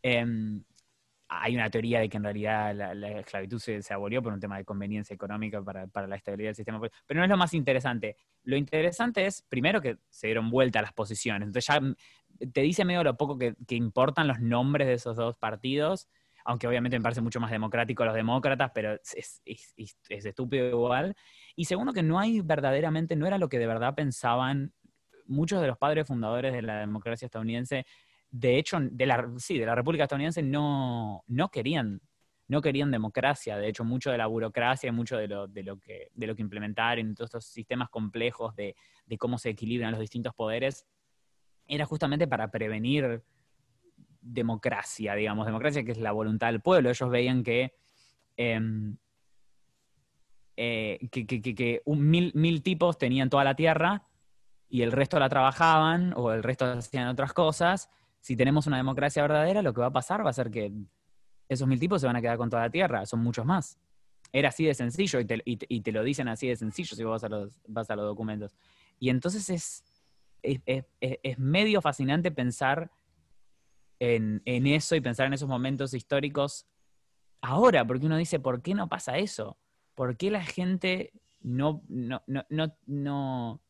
[0.00, 0.62] Em,
[1.40, 4.64] hay una teoría de que en realidad la, esclavitud se, abolió por un tema de
[4.64, 6.80] conveniencia económica para, la estabilidad del sistema.
[7.06, 8.16] Pero no es lo más interesante.
[8.44, 11.46] Lo interesante es, primero, que se dieron vuelta las posiciones.
[11.46, 11.80] Entonces ya
[12.52, 16.08] te dice medio lo poco que importan los nombres de esos dos partidos
[16.44, 19.42] aunque obviamente me parece mucho más democrático los demócratas, pero es,
[20.08, 21.14] estúpido igual.
[21.56, 24.72] Y segundo, que no hay verdaderamente, no era lo que de verdad pensaban
[25.26, 27.86] muchos de los padres fundadores de la democracia estadounidense.
[28.32, 32.00] De hecho, de la, sí, de la República estadounidense no, no querían
[32.48, 35.78] no querían democracia, de hecho mucho de la burocracia y mucho de lo, de lo,
[35.78, 38.76] que, de lo que implementaron, todos estos sistemas complejos de,
[39.06, 40.86] de cómo se equilibran los distintos poderes,
[41.66, 43.22] era justamente para prevenir
[44.20, 46.90] democracia, digamos, democracia que es la voluntad del pueblo.
[46.90, 47.74] Ellos veían que,
[48.36, 48.96] em,
[50.56, 54.06] eh, que, un mil, mil, tipos tenían toda la tierra
[54.68, 57.90] y el resto la trabajaban o el resto hacían otras cosas.
[58.22, 60.72] Si tenemos una democracia verdadera, lo que va a pasar va a ser que
[61.48, 63.78] esos mil tipos se van a quedar con toda la tierra, son muchos más.
[64.32, 67.20] Era así de sencillo y te, y te lo dicen así de sencillo si vos
[67.20, 68.56] vas a los, vas a los documentos.
[68.98, 69.84] Y entonces es,
[70.42, 72.90] es, medio fascinante pensar
[73.98, 76.66] en, eso y pensar en esos momentos históricos
[77.40, 79.58] ahora, porque uno dice, ¿por qué no pasa eso?
[79.94, 83.60] ¿Por qué la gente no, no, no, no,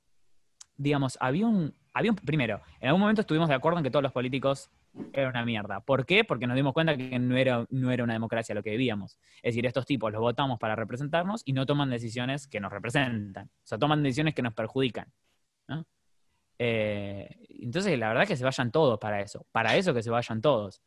[0.77, 4.03] digamos, había un, había un, primero, en algún momento estuvimos de acuerdo en que todos
[4.03, 4.71] los políticos
[5.13, 5.81] eran una mierda.
[5.81, 6.25] ¿Por qué?
[6.25, 9.19] Porque nos dimos cuenta que no era, no era una democracia lo que vivíamos.
[9.43, 13.47] Es decir, estos tipos los votamos para representarnos y no toman decisiones que nos representan.
[13.47, 15.13] O sea, toman decisiones que nos perjudican.
[16.59, 20.11] Eh, entonces, la verdad es que se vayan todos para eso, para eso que se
[20.11, 20.81] vayan todos.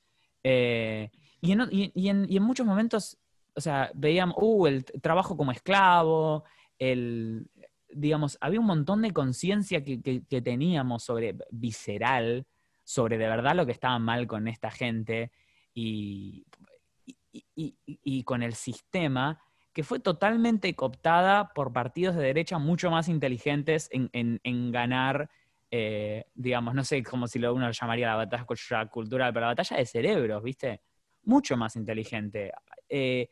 [0.44, 1.10] Eh,
[1.42, 3.18] y, en, muchos momentos,
[3.56, 6.44] o sea, veíamos, uh, el trabajo como esclavo,
[6.80, 7.48] el,
[7.96, 12.46] digamos, había un montón de conciencia que, teníamos sobre visceral,
[12.84, 15.32] sobre de verdad lo que estaba mal con esta gente
[15.74, 16.46] y,
[17.32, 19.42] y, con el sistema,
[19.74, 25.30] que fue totalmente cooptada por partidos de derecha mucho más inteligentes en, ganar
[25.72, 29.48] eh, digamos, no sé cómo si lo uno lo llamaría la batalla cultural, pero la
[29.48, 30.82] batalla de cerebros, ¿viste?
[31.24, 32.52] Mucho más inteligente.
[32.88, 33.28] Eh,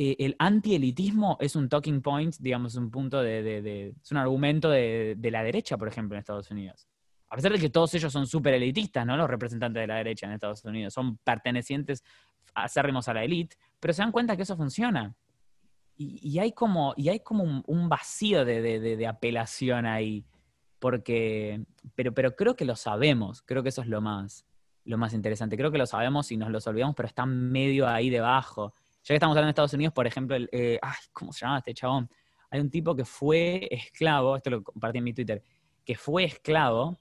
[0.00, 5.18] eh, el anti-elitismo es un talking point, digamos, un punto de, es un argumento de,
[5.20, 6.86] la derecha, por ejemplo, en Estados Unidos.
[7.28, 9.16] A pesar de que todos ellos son súper elitistas, ¿no?
[9.16, 12.04] Los representantes de la derecha en Estados Unidos son pertenecientes
[12.54, 15.14] acérrimos a la élite, pero se dan cuenta que eso funciona.
[15.96, 20.24] Y, hay como, y hay como un, un vacío de, apelación ahí
[20.78, 21.64] porque,
[21.96, 24.46] pero, pero creo que lo sabemos, creo que eso es lo más,
[24.84, 25.56] lo más interesante.
[25.56, 28.74] Creo que lo sabemos y nos lo olvidamos, pero está medio ahí debajo.
[29.08, 31.56] Ya que estamos hablando de Estados Unidos, por ejemplo, el, eh, ay, ¿cómo se llama
[31.56, 32.10] este chabón?
[32.50, 35.42] Hay un tipo que fue esclavo, esto lo compartí en mi Twitter,
[35.82, 37.00] que fue esclavo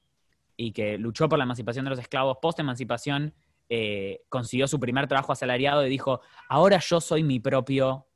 [0.55, 3.33] y que luchó por la emancipación de los esclavos, post-emancipación,
[3.67, 8.07] eh, consiguió su primer trabajo asalariado y dijo, ahora yo soy mi propio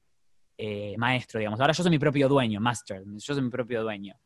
[0.58, 4.18] eh, maestro, digamos, ahora yo soy mi propio dueño, master, yo soy mi propio dueño.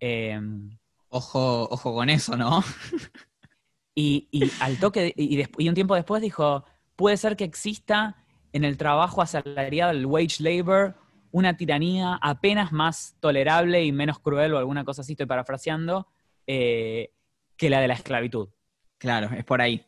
[0.00, 0.76] Em,
[1.10, 2.60] ojo, ojo con eso, ¿no?
[3.94, 4.28] y,
[4.58, 6.64] al toque, y, un tiempo después dijo,
[6.96, 8.25] puede ser que exista
[8.56, 10.94] en el trabajo asalariado, el wage labor,
[11.30, 16.08] una tiranía apenas más tolerable y menos cruel o alguna cosa así, estoy parafraseando,
[16.46, 17.10] eh,
[17.56, 18.48] que la de la esclavitud.
[18.96, 19.84] Claro, es por ahí.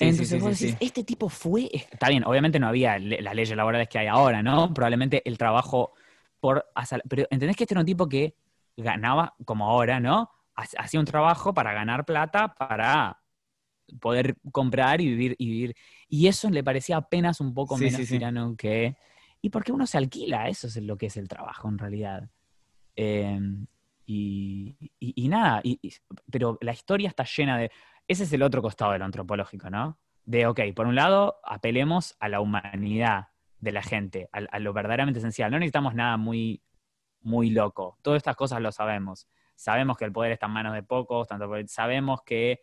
[0.00, 3.98] Entonces vos decís, este tipo fue, está bien, obviamente no había las leyes laborales que
[3.98, 4.72] hay ahora, ¿no?
[4.72, 5.92] Probablemente el trabajo
[6.40, 6.66] por
[7.08, 8.34] pero entendés que este era un tipo que
[8.76, 10.30] ganaba, como ahora, ¿no?
[10.54, 13.20] Hacía un trabajo para ganar plata, para
[14.00, 15.36] poder comprar y vivir.
[15.38, 15.76] Y, vivir.
[16.08, 18.96] Y eso le parecía apenas un poco menos tirano que...
[19.40, 20.48] ¿Y porque uno se alquila?
[20.48, 22.28] Eso es lo que es el trabajo en realidad.
[22.96, 23.66] Em,
[24.04, 24.74] y,
[25.28, 25.62] nada,
[26.30, 27.70] pero la historia está llena de...
[28.08, 29.98] ese es el otro costado de lo antropológico, ¿no?
[30.24, 33.28] De, ok, por un lado, apelemos a la humanidad
[33.60, 35.50] de la gente, a, lo verdaderamente esencial.
[35.50, 36.62] No necesitamos nada muy,
[37.20, 37.98] muy loco.
[38.02, 39.28] Todas estas cosas lo sabemos.
[39.54, 42.60] Sabemos que el poder está en manos de pocos, tanto sabemos que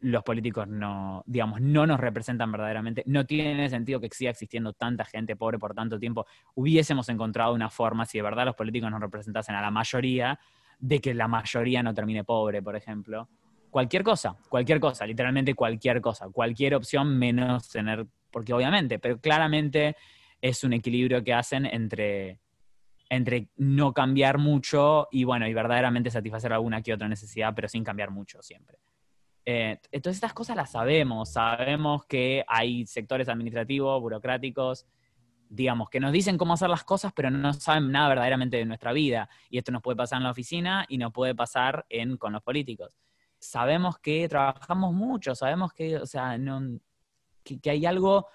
[0.00, 3.02] los políticos no, digamos, no nos representan verdaderamente.
[3.06, 6.26] No tiene sentido que siga existiendo tanta gente pobre por tanto tiempo.
[6.54, 10.38] Hubiésemos encontrado una forma, si de verdad los políticos nos representasen a la mayoría,
[10.78, 13.28] de que la mayoría no termine pobre, por ejemplo.
[13.70, 19.96] Cualquier cosa, cualquier cosa, literalmente cualquier cosa, cualquier opción menos tener, porque obviamente, pero claramente
[20.40, 22.38] es un equilibrio que hacen entre,
[23.08, 27.82] entre no cambiar mucho y bueno, y verdaderamente satisfacer alguna que otra necesidad, pero sin
[27.82, 28.78] cambiar mucho siempre.
[29.48, 34.86] Eh, entonces estas cosas las sabemos, sabemos que hay sectores administrativos, burocráticos,
[35.48, 38.92] digamos, que nos dicen cómo hacer las cosas, pero no saben nada verdaderamente de nuestra
[38.92, 39.28] vida.
[39.48, 42.42] Y esto nos puede pasar en la oficina y nos puede pasar en, con los
[42.42, 42.98] políticos.
[43.38, 46.36] Sabemos que trabajamos mucho, sabemos que, o sea,
[47.44, 48.26] que, hay algo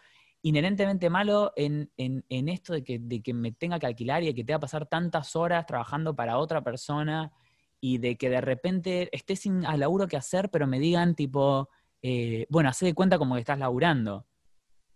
[0.44, 1.92] inherentemente malo en,
[2.30, 4.62] esto de que, de que, me tenga que alquilar y de que te va a
[4.62, 7.34] pasar tantas horas trabajando para otra persona
[7.82, 11.68] y de que de repente esté sin al laburo que hacer, pero me digan tipo,
[12.02, 14.28] eh, bueno, hace de cuenta como que estás laburando.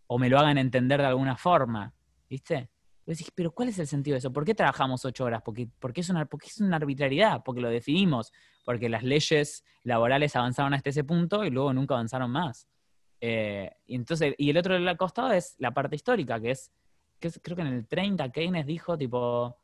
[0.08, 1.94] O me lo hagan entender de alguna forma.
[2.30, 2.70] ¿Viste?
[3.36, 4.34] pero ¿cuál es el sentido de eso?
[4.34, 5.42] ¿Por qué trabajamos ocho horas?
[5.44, 8.32] Porque, porque, es una, porque es una arbitrariedad, porque lo definimos,
[8.64, 12.68] porque las leyes laborales avanzaron hasta ese punto y luego nunca avanzaron más.
[13.22, 16.72] Eh, y, entonces, y el otro costado es la parte histórica, que es,
[17.20, 19.60] que creo que en el 30 Keynes dijo, tipo,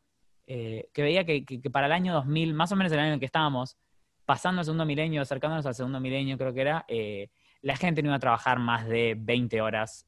[0.47, 3.19] eh, que veía que, para el año 2000, más o menos el año en el
[3.19, 3.77] que estábamos,
[4.25, 7.29] pasando al segundo milenio, acercándonos al segundo milenio, creo que era, eh,
[7.61, 10.07] la gente no iba a trabajar más de 20 horas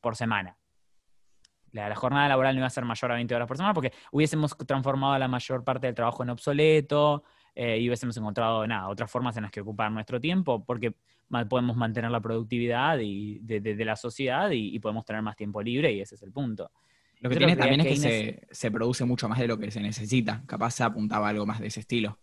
[0.00, 0.56] por semana
[1.72, 4.56] la, jornada laboral no iba a ser mayor a 20 horas por semana porque hubiésemos
[4.66, 7.24] transformado la mayor parte del trabajo en obsoleto
[7.54, 10.94] eh, y hubiésemos encontrado otras formas en las que ocupar nuestro tiempo porque
[11.48, 16.00] podemos mantener la productividad y, de, la sociedad y, podemos tener más tiempo libre y
[16.00, 16.70] ese es el punto.
[17.22, 19.80] Lo que tiene también es que, se, se, produce mucho más de lo que se
[19.80, 20.42] necesita.
[20.44, 22.18] Capaz se apuntaba algo más de ese estilo.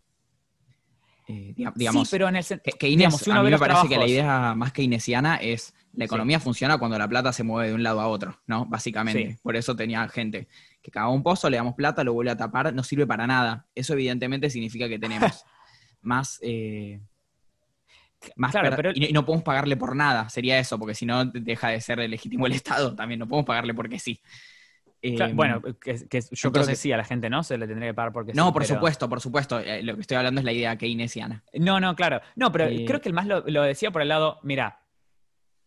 [1.32, 4.56] Eh, digamos, sí, pero en el que, digamos, a mí me parece que la idea
[4.56, 8.08] más keynesiana es la economía funciona cuando la plata se mueve de un lado a
[8.08, 8.66] otro, ¿no?
[8.66, 9.38] Básicamente.
[9.43, 10.47] Por eso tenía gente
[10.82, 13.68] que cava un pozo, le damos plata, lo vuelve a tapar, no sirve para nada.
[13.76, 15.45] Eso evidentemente significa que tenemos
[16.02, 16.39] más...
[16.41, 17.00] Eh,
[18.36, 18.54] más
[18.95, 22.47] y, no podemos pagarle por nada, sería eso, porque si no deja de ser legítimo
[22.47, 24.20] el Estado también, no podemos pagarle porque sí.
[25.02, 27.93] Em, bueno, que, yo creo que sí, a la gente no se le tendría que
[27.93, 29.60] pagar porque No, por supuesto, por supuesto.
[29.60, 31.43] Eh, lo que estoy hablando es la idea keynesiana.
[31.54, 32.20] No, no, claro.
[32.36, 34.82] No, pero eh, creo que el más lo, decía por el lado, mira,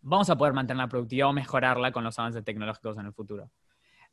[0.03, 3.51] vamos a poder mantener la productividad o mejorarla con los avances tecnológicos en el futuro.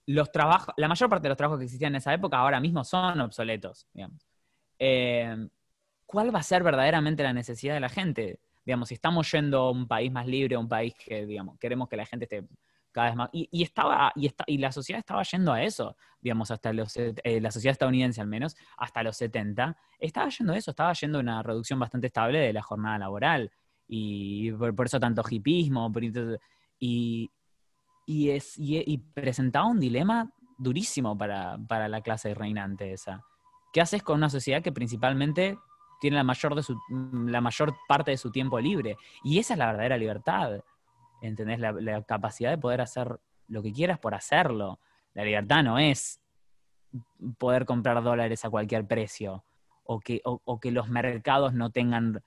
[0.05, 2.84] Los trabajos, la mayor parte de los trabajos que existían en esa época ahora mismo
[2.86, 4.26] son obsoletos, digamos.
[4.78, 5.49] Em,
[6.05, 8.39] ¿Cuál va a ser verdaderamente la necesidad de la gente?
[8.65, 11.89] Digamos, si estamos yendo a un país más libre, a un país que, digamos, queremos
[11.89, 12.47] que la gente esté
[12.91, 13.29] cada vez más.
[13.31, 17.51] Y, estaba, y, y la sociedad estaba yendo a eso, digamos, hasta los, eh, la
[17.51, 21.43] sociedad estadounidense al menos, hasta los 70, estaba yendo a eso, estaba yendo a una
[21.43, 23.51] reducción bastante estable de la jornada laboral.
[23.87, 25.91] Y por, eso tanto hipismo,
[26.79, 27.31] y,
[28.05, 33.23] y, es, y, presentaba un dilema durísimo para, para la clase reinante esa.
[33.73, 35.57] ¿Qué haces con una sociedad que principalmente
[36.01, 36.77] tiene la mayor, de su,
[37.27, 38.97] la mayor parte de su tiempo libre?
[39.23, 40.61] Y esa es la verdadera libertad.
[41.22, 41.59] ¿Entendés?
[41.59, 44.80] La, capacidad de poder hacer lo que quieras por hacerlo.
[45.13, 46.20] La libertad no es
[47.38, 49.43] poder comprar dólares a cualquier precio
[49.84, 52.22] o que, o, que los mercados no tengan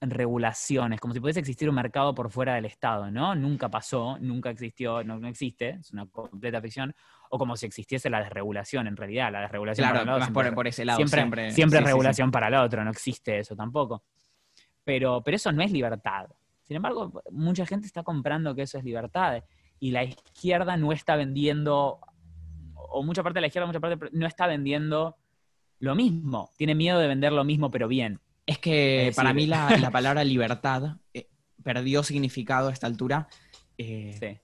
[0.00, 3.34] regulaciones, como si pudiese existir un mercado por fuera del Estado, ¿no?
[3.34, 6.94] Nunca pasó, nunca existió, no, no, existe, es una completa ficción,
[7.30, 10.66] o como si existiese la desregulación en realidad, la desregulación para el otro, siempre, por,
[10.66, 14.02] ese lado siempre, siempre, regulación para el otro, no existe eso tampoco.
[14.84, 16.26] Pero, pero eso no es libertad,
[16.66, 19.42] sin embargo, mucha gente está comprando que eso es libertad
[19.78, 22.00] y la izquierda no está vendiendo,
[22.74, 25.16] o mucha parte de la izquierda, mucha parte no está vendiendo
[25.78, 26.50] lo mismo.
[26.56, 28.20] Tiene miedo de vender lo mismo, pero bien.
[28.46, 31.28] Es que para mí la, palabra libertad eh,
[31.62, 33.28] perdió significado a esta altura.
[33.78, 34.40] Eh,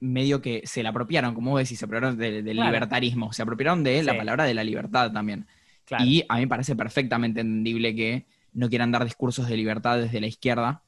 [0.00, 4.02] medio que se la apropiaron, como vos decís, se apropiaron del, libertarismo, se apropiaron de
[4.02, 5.46] la palabra de la libertad también.
[6.00, 10.20] Y a mí me parece perfectamente entendible que no quieran dar discursos de libertad desde
[10.20, 10.83] la izquierda,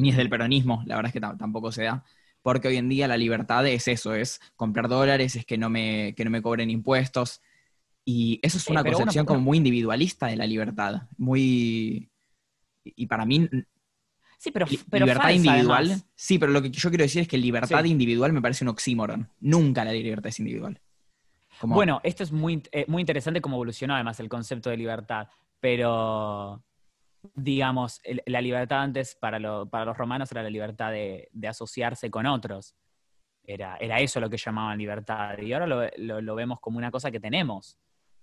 [0.00, 2.04] ni es del peronismo, la verdad es que tampoco se da,
[2.42, 6.14] porque hoy en día la libertad es eso, es comprar dólares, es que no me,
[6.16, 7.40] que no me cobren impuestos,
[8.04, 12.10] y eso es una concepción como muy individualista de la libertad, muy...
[12.82, 13.48] Y para mí...
[14.38, 16.02] Sí, pero, libertad individual.
[16.14, 19.28] Sí, pero lo que yo quiero decir es que libertad individual me parece un oxímoron.
[19.38, 20.80] Nunca la libertad es individual.
[21.62, 25.28] Bueno, esto es muy, eh, muy interesante cómo evolucionó además el concepto de libertad,
[25.60, 26.64] pero
[27.34, 32.74] digamos, la libertad antes para, para, los romanos era la libertad de, asociarse con otros.
[33.44, 35.38] Era, era, eso lo que llamaban libertad.
[35.38, 37.78] Y ahora lo, vemos como una cosa que tenemos.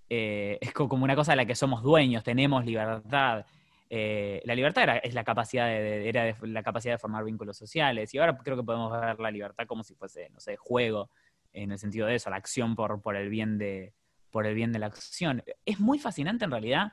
[0.10, 3.46] Eh, es como una cosa de la que somos dueños, tenemos libertad.
[3.90, 8.14] Eh, la libertad era, es la capacidad de, era la capacidad de formar vínculos sociales.
[8.14, 11.10] Y ahora creo que podemos ver la libertad como si fuese, no sé, juego,
[11.54, 13.94] en el sentido de eso, la acción por, por, el, bien de,
[14.32, 15.44] por el bien de la acción.
[15.66, 16.92] Es muy fascinante en realidad,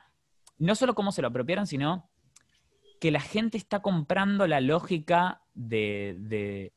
[0.57, 2.09] no solo cómo se lo apropiaron, sino
[2.99, 6.71] que la gente está comprando la lógica de...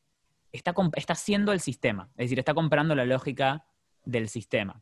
[0.51, 3.65] está, está haciendo el sistema, es decir, está comprando la lógica
[4.05, 4.81] del sistema.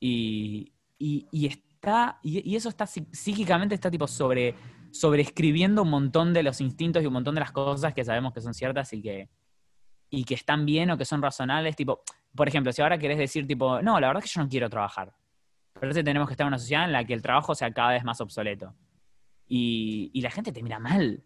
[0.00, 1.68] Y, y está
[2.22, 4.54] y, eso está psíquicamente está tipo sobre,
[4.90, 8.40] sobreescribiendo un montón de los instintos y un montón de las cosas que sabemos que
[8.40, 9.28] son ciertas y que,
[10.10, 11.76] y que están bien o que son razonables.
[11.76, 12.02] Tipo,
[12.34, 14.68] por ejemplo, si ahora querés decir, tipo, no, la verdad es que yo no quiero
[14.68, 15.12] trabajar.
[15.80, 17.90] Parece que tenemos que estar en una sociedad en la que el trabajo sea cada
[17.90, 18.74] vez más obsoleto.
[19.46, 21.22] Y, y la gente te mira mal.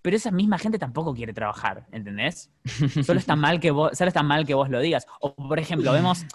[0.00, 2.50] Pero esa misma gente tampoco quiere trabajar, ¿entendés?
[3.04, 5.06] Solo está mal que vos, solo está mal que vos lo digas.
[5.20, 6.26] O, por ejemplo, vemos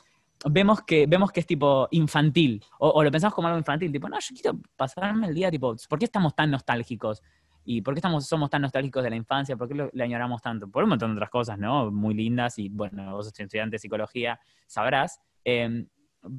[0.45, 4.19] vemos que, vemos que es tipo infantil, o, lo pensamos como algo infantil, tipo, no,
[4.19, 7.23] yo quiero pasarme el día, tipo, ¿por qué estamos tan nostálgicos?
[7.65, 9.57] ¿Y por qué estamos, somos tan nostálgicos de la infancia?
[9.57, 10.69] ¿Por qué le añoramos tanto?
[10.69, 11.91] Por un montón de otras cosas, ¿no?
[11.91, 15.87] Muy lindas, y bueno, vos estudiante de psicología, sabrás, em,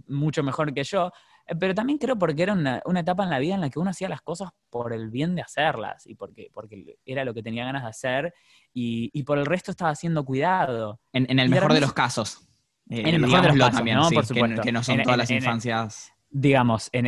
[0.07, 1.11] mucho mejor que yo,
[1.49, 3.91] eh, pero también creo porque era una, etapa en la vida en la que uno
[3.91, 7.65] hacía las cosas por el bien de hacerlas, y porque, porque era lo que tenía
[7.65, 8.35] ganas de hacer,
[8.73, 11.01] y, por el resto estaba haciendo cuidado.
[11.13, 12.49] En, el mejor de los casos.
[12.91, 14.09] Eh, en el mejor de los casos, también, ¿no?
[14.11, 14.63] Por supuesto.
[14.63, 16.13] Que, no son todas las infancias.
[16.31, 17.07] digamos, en,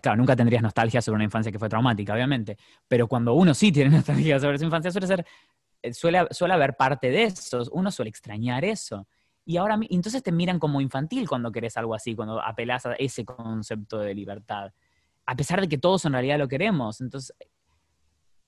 [0.00, 2.56] claro, nunca tendrías nostalgia sobre una infancia que fue traumática, obviamente,
[2.86, 5.26] pero cuando uno sí tiene nostalgia sobre su infancia, suele ser,
[5.82, 9.06] eh, suele, suele haber parte de eso, uno suele extrañar eso.
[9.50, 13.24] Y ahora, entonces te miran como infantil cuando querés algo así, cuando apelás a ese
[13.24, 14.72] concepto de libertad.
[15.26, 17.00] A pesar de que todos en realidad lo queremos.
[17.00, 17.34] Entonces,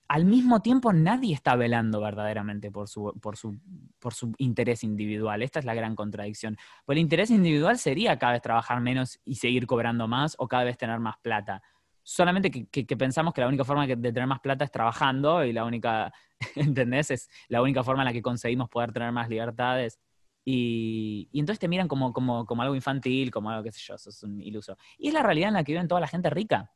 [0.06, 3.58] al mismo tiempo nadie está velando verdaderamente por su, por su,
[3.98, 5.42] por su interés individual.
[5.42, 6.56] Esta es la gran contradicción.
[6.86, 10.62] Pues el interés individual sería cada vez trabajar menos y seguir cobrando más o cada
[10.62, 11.64] vez tener más plata.
[12.04, 15.64] Solamente que, pensamos que la única forma de tener más plata es trabajando y la
[15.64, 16.12] única,
[16.54, 17.10] ¿entendés?
[17.10, 19.98] Es la única forma en la que conseguimos poder tener más libertades.
[20.44, 24.22] Y, entonces te miran como, como, como algo infantil, como algo, qué sé yo, es
[24.22, 24.76] un iluso.
[24.98, 26.70] Y es la realidad en la que viven toda la gente rica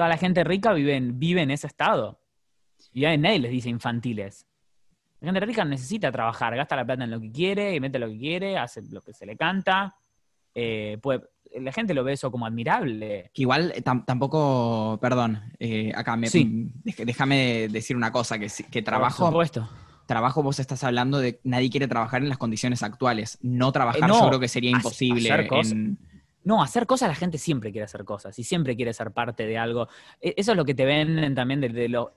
[0.00, 2.18] toda la gente rica vive en, vive en ese estado.
[2.94, 4.46] Y a nadie les dice infantiles.
[5.20, 8.08] La gente rica necesita trabajar, gasta la plata en lo que quiere, y mete lo
[8.08, 9.94] que quiere, hace lo que se le canta.
[10.54, 10.98] Eh,
[11.60, 13.30] la gente lo ve eso como admirable.
[13.34, 19.24] Que igual eh, tampoco, perdón, eh, acá me, déjame decir una cosa, que, que trabajo...
[19.24, 19.68] Por supuesto.
[20.10, 23.38] Trabajo, vos estás hablando de nadie quiere trabajar en las condiciones actuales.
[23.42, 25.96] No trabajar yo creo que sería imposible en,
[26.42, 29.56] no, hacer cosas, la gente siempre quiere hacer cosas y siempre quiere ser parte de
[29.56, 29.86] algo.
[30.20, 32.14] E, eso es lo que te ven también de, lo...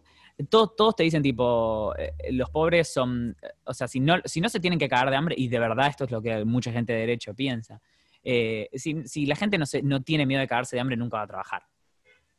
[0.49, 4.49] Todos, todos, te dicen tipo, eh, los pobres son, o sea, si no, si no
[4.49, 6.93] se tienen que cagar de hambre, y de verdad esto es lo que mucha gente
[6.93, 7.79] de derecho piensa,
[8.23, 11.23] eh, si, la gente no, se, no tiene miedo de cagarse de hambre, nunca va
[11.25, 11.61] a trabajar.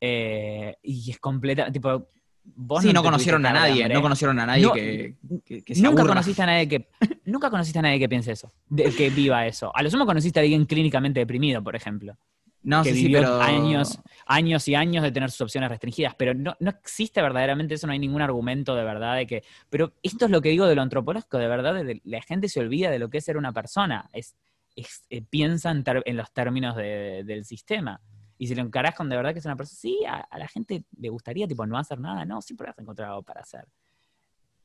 [0.00, 2.08] Eh, y es completa, tipo,
[2.80, 6.88] sí, no, conocieron a nadie, no conocieron a nadie que, nunca conociste a nadie que
[7.24, 8.52] nunca conociste a nadie que piense eso,
[8.96, 9.74] que viva eso.
[9.74, 12.16] A lo sumo conociste a alguien clínicamente deprimido, por ejemplo.
[12.64, 17.20] No, que vivió años, años y años de tener sus opciones restringidas, pero no, existe
[17.20, 19.44] verdaderamente eso, no hay ningún argumento de verdad de que.
[19.68, 21.74] Pero esto es lo que digo de lo antropológico, de verdad,
[22.04, 24.34] la gente se olvida de lo que es ser una persona, es,
[25.10, 28.00] eh, piensa en, los términos del sistema.
[28.38, 30.84] Y si lo encarás con de verdad que es una persona, sí, a, la gente
[30.98, 33.66] le gustaría, tipo, no hacer nada, no, siempre vas a encontrar algo para hacer.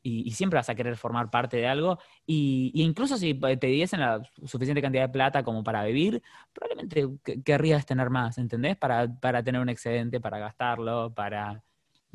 [0.01, 1.99] Y, siempre vas a querer formar parte de algo.
[2.25, 7.07] Y, incluso si te diesen la suficiente cantidad de plata como para vivir, probablemente
[7.43, 8.77] querrías tener más, ¿entendés?
[8.77, 11.63] Para, para tener un excedente, para gastarlo, para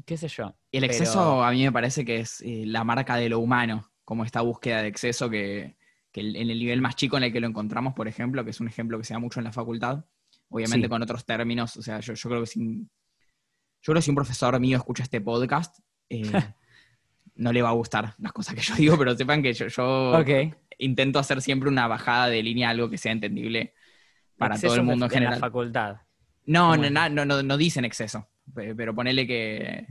[0.04, 0.54] qué sé yo.
[0.70, 3.90] Y el exceso a mí me parece que es eh, la marca de lo humano,
[4.04, 5.76] como esta búsqueda de exceso que,
[6.10, 8.60] que, en el nivel más chico en el que lo encontramos, por ejemplo, que es
[8.60, 10.04] un ejemplo que se da mucho en la facultad,
[10.48, 11.76] obviamente con otros términos.
[11.76, 12.86] O sea, yo, creo que si, yo
[13.82, 15.78] creo que si un profesor mío escucha este podcast,
[16.08, 16.22] eh,
[17.36, 20.24] no le va a gustar las cosas que yo digo, pero sepan que yo,
[20.78, 23.74] intento hacer siempre una bajada de línea, algo que sea entendible
[24.36, 25.34] para todo el mundo en general.
[25.34, 25.96] En la facultad.
[26.46, 29.86] No, no, no, no, no dicen exceso, pero ponele que...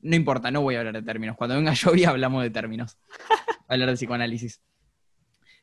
[0.00, 1.36] No importa, no voy a hablar de términos.
[1.36, 2.98] Cuando venga Jovi hablamos de términos.
[3.68, 4.60] hablar de psicoanálisis.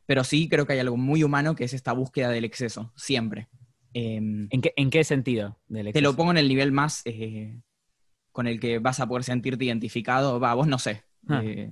[0.05, 3.49] Pero sí creo que hay algo muy humano que es esta búsqueda del exceso, siempre.
[3.93, 5.57] Em, ¿En, qué, sentido?
[5.93, 7.59] te lo pongo en el nivel más eh,
[8.31, 10.39] con el que vas a poder sentirte identificado.
[10.39, 11.03] Va, vos no sé.
[11.27, 11.41] Ah.
[11.43, 11.71] Eh,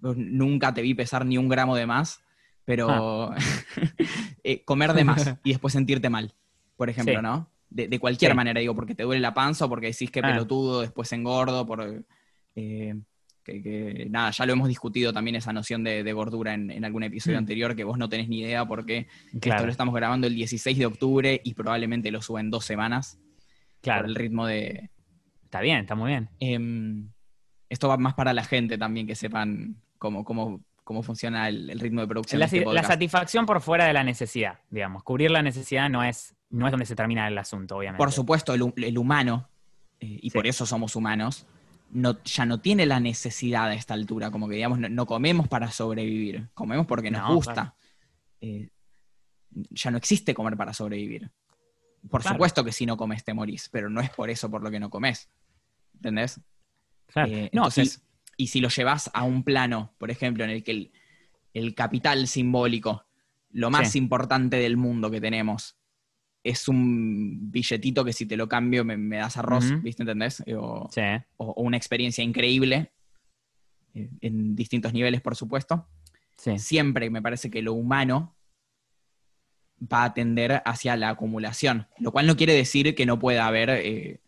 [0.00, 2.22] nunca te vi pesar ni un gramo de más,
[2.64, 3.36] pero ah.
[4.44, 6.34] eh, comer de más y después sentirte mal,
[6.76, 7.48] por ejemplo, ¿no?
[7.74, 8.36] de, cualquier Sí.
[8.36, 10.28] manera, digo, porque te duele la panza o porque decís que Ah.
[10.28, 12.04] pelotudo, después engordo, por...
[12.54, 12.94] eh,
[13.44, 16.84] que, que, nada, ya lo hemos discutido también esa noción de, de gordura en, en
[16.84, 17.38] algún episodio Mm.
[17.38, 20.78] anterior que vos no tenés ni idea porque esto Claro, lo estamos grabando el 16
[20.78, 23.18] de octubre y probablemente lo suba en dos semanas
[23.80, 24.02] claro.
[24.02, 24.90] por el ritmo de...
[25.44, 26.28] Está bien, está muy bien.
[26.40, 27.08] em,
[27.68, 31.80] esto va más para la gente también, que sepan cómo, cómo, cómo funciona el, el
[31.80, 35.02] ritmo de producción La, de este la satisfacción por fuera de la necesidad, digamos.
[35.02, 37.98] Cubrir la necesidad no es, no es donde se termina el asunto, obviamente.
[37.98, 39.48] Por supuesto, el, el humano,
[40.00, 40.36] eh, y Sí.
[40.36, 41.46] por eso somos humanos,
[41.92, 45.46] no, ya no tiene la necesidad a esta altura, como que digamos, no, no comemos
[45.48, 47.52] para sobrevivir, comemos porque nos No, gusta.
[47.54, 47.74] claro.
[48.40, 48.70] Eh,
[49.70, 51.30] ya no existe comer para sobrevivir.
[52.10, 52.34] Por Claro.
[52.34, 54.80] supuesto que si no comes te morís, pero no es por eso por lo que
[54.80, 55.28] no comes.
[55.94, 56.40] ¿Entendés?
[57.06, 57.30] Claro.
[57.30, 58.02] Eh, no, entonces,
[58.36, 60.92] y, si lo llevas a un plano, por ejemplo, en el que el,
[61.52, 63.04] el capital simbólico,
[63.50, 63.98] lo más Sí.
[63.98, 65.76] importante del mundo que tenemos,
[66.44, 69.80] es un billetito que si te lo cambio me, me das arroz.
[69.82, 70.02] ¿viste?
[70.02, 70.42] ¿Entendés?
[70.56, 71.00] O, sí,
[71.36, 72.92] o- o una experiencia increíble,
[73.94, 75.86] eh, en distintos niveles, por supuesto.
[76.36, 76.58] sí.
[76.58, 78.34] Siempre me parece que lo humano
[79.92, 83.70] va a tender hacia la acumulación, lo cual no quiere decir que no pueda haber
[83.70, 84.20] eh,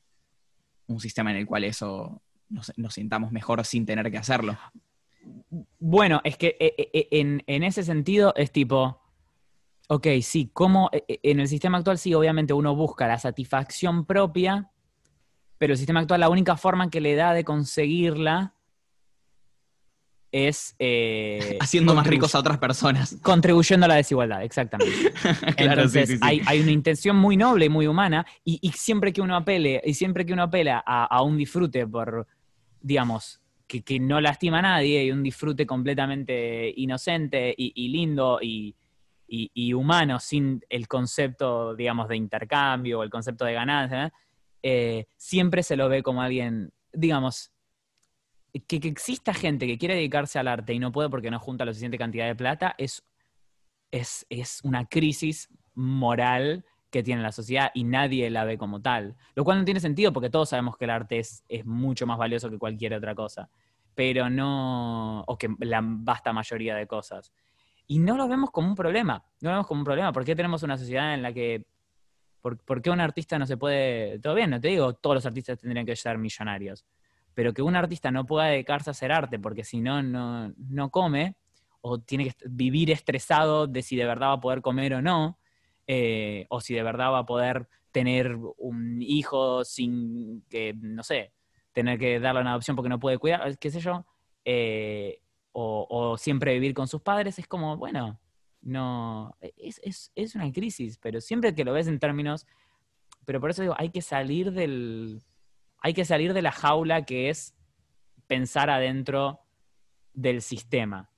[0.86, 4.58] un sistema en el cual eso nos, nos sintamos mejor sin tener que hacerlo.
[5.78, 9.00] Bueno, es que eh, en, en ese sentido es tipo,
[9.88, 14.70] ok, sí, como en el sistema actual sí, obviamente uno busca la satisfacción propia,
[15.58, 18.54] pero el sistema actual la única forma que le da de conseguirla
[20.32, 20.74] es...
[20.80, 23.16] eh, Haciendo más ricos a otras personas.
[23.22, 25.12] Contribuyendo a la desigualdad, exactamente.
[25.56, 26.20] Claro, Entonces, sí, sí, sí.
[26.22, 29.80] Hay, hay una intención muy noble y muy humana, y, y siempre que uno apele,
[29.84, 32.26] y siempre que uno apela a, a un disfrute por,
[32.80, 38.40] digamos, que, que no lastima a nadie, y un disfrute completamente inocente y, y lindo
[38.42, 38.74] y,
[39.42, 44.12] y- y humano, sin el concepto, digamos, de intercambio o el concepto de ganancia,
[44.62, 47.52] eh, siempre se lo ve como alguien, digamos,
[48.68, 51.64] que, que exista gente que quiere dedicarse al arte y no puede porque no junta
[51.64, 53.04] la suficiente cantidad de plata, es
[53.90, 59.16] es, es una crisis moral que tiene la sociedad y nadie la ve como tal.
[59.34, 62.18] Lo cual no tiene sentido porque todos sabemos que el arte es, es mucho más
[62.18, 63.48] valioso que cualquier otra cosa,
[63.94, 67.32] pero no, o que la vasta mayoría de cosas.
[67.86, 70.12] Y no lo vemos como un problema, no lo vemos como un problema.
[70.12, 71.66] ¿Por qué tenemos una sociedad en la que,
[72.40, 75.26] por, por qué un artista no se puede, todo bien, no te digo, todos los
[75.26, 76.84] artistas tendrían que ser millonarios,
[77.34, 81.36] pero que un artista no pueda dedicarse a hacer arte porque si no, no, come,
[81.80, 85.38] o tiene que vivir estresado de si de verdad va a poder comer o no,
[85.86, 91.32] eh, o si de verdad va a poder tener un hijo sin que, no sé,
[91.72, 94.06] tener que darle una adopción porque no puede cuidar, qué sé yo,
[94.44, 95.20] eh,
[95.56, 98.20] o, siempre vivir con sus padres, es como, bueno,
[98.60, 102.46] no, es, es- es una crisis, pero siempre que lo ves en términos,
[103.24, 105.22] pero por eso digo, hay que salir del,
[105.78, 107.54] hay que salir de la jaula que es
[108.26, 109.40] pensar adentro
[110.12, 111.10] del sistema.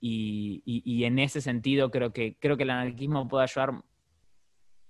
[0.00, 3.82] Y, y- en ese sentido creo que, creo que el anarquismo puede ayudar,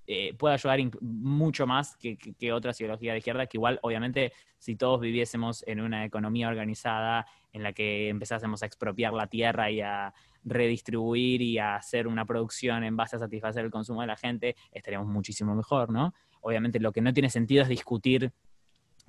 [0.06, 4.32] eh, puede ayudar mucho más que, que, que otras ideologías de izquierda, que igual, obviamente,
[4.58, 9.70] si todos viviésemos en una economía organizada en la que empezásemos a expropiar la tierra
[9.70, 10.12] y a
[10.44, 14.56] redistribuir y a hacer una producción en base a satisfacer el consumo de la gente,
[14.72, 16.14] estaríamos muchísimo mejor, ¿no?
[16.40, 18.32] Obviamente lo que no tiene sentido es discutir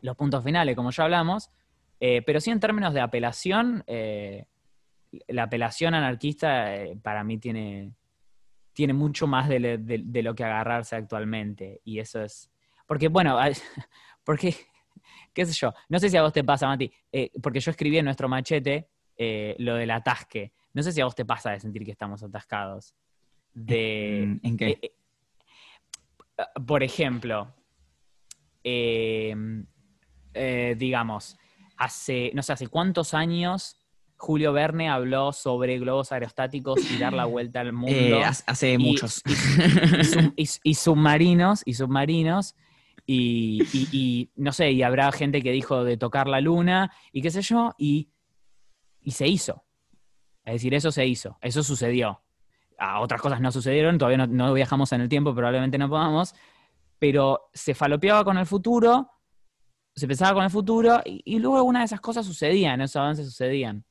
[0.01, 1.49] los puntos finales, como ya hablamos,
[1.99, 4.45] eh, pero sí en términos de apelación, eh,
[5.27, 7.93] la apelación anarquista eh, para mí tiene,
[8.73, 11.81] tiene mucho más de, de- de lo que agarrarse actualmente.
[11.83, 12.49] Y eso es.
[12.87, 13.37] Porque, bueno,
[14.23, 14.55] porque,
[15.33, 17.97] qué sé yo, no sé si a vos te pasa, Mati, eh, porque yo escribí
[17.97, 20.51] en nuestro machete eh, lo del atasque.
[20.73, 22.93] No sé si a vos te pasa de sentir que estamos atascados.
[23.53, 24.79] De, ¿En- qué?
[24.81, 24.91] eh,
[26.65, 27.53] por ejemplo,
[28.63, 29.35] eh,
[30.77, 31.37] digamos,
[31.77, 33.77] hace, no sé, hace cuántos años
[34.17, 37.95] Julio Verne habló sobre globos aerostáticos y dar la vuelta al mundo.
[38.21, 39.21] Eh, hace y- muchos.
[39.25, 42.55] y, sub- y- y submarinos, y submarinos,
[43.13, 47.21] y, y- y, no sé, y habrá gente que dijo de tocar la luna, y
[47.21, 48.09] qué sé yo, y,
[49.01, 49.65] y se hizo.
[50.45, 52.21] Es decir, eso se hizo, eso sucedió.
[52.99, 56.33] Otras cosas no sucedieron, todavía no, no viajamos en el tiempo, probablemente no podamos,
[56.97, 59.09] pero se falopeaba con el futuro,
[59.95, 63.25] se pensaba con el futuro, y, y luego algunas de esas cosas sucedían, esos avances
[63.25, 63.83] sucedían.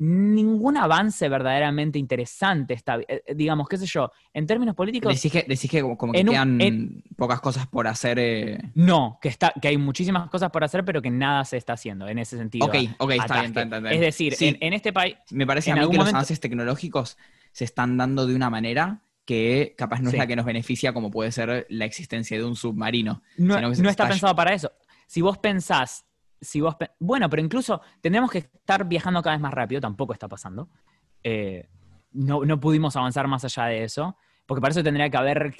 [0.00, 5.42] Ningún avance verdaderamente interesante está, eh, digamos, qué sé yo, en términos políticos, Decís que,
[5.48, 8.18] decís que como, que un- quedan en- pocas cosas por hacer.
[8.20, 11.72] eh, no, que, está, que hay muchísimas cosas por hacer, pero que nada se está
[11.72, 12.66] haciendo en ese sentido.
[12.66, 13.92] Ok, ok, está bien, está bien, está bien.
[13.94, 14.48] Es decir, Sí.
[14.48, 17.18] en, en este país, Me parece a mí que los avances tecnológicos
[17.52, 20.16] se están dando de una manera que capaz no Sí.
[20.16, 23.22] es la que nos beneficia como puede ser la existencia de un submarino.
[23.36, 24.70] No, sino que se no está está- pensado para eso.
[25.06, 26.04] Si vos pensás,
[26.40, 30.28] si vos bueno, pero incluso tendremos que estar viajando cada vez más rápido, tampoco está
[30.28, 30.68] pasando.
[31.22, 31.68] Eh,
[32.12, 34.16] no, no pudimos avanzar más allá de eso,
[34.46, 35.54] porque para eso tendría que haber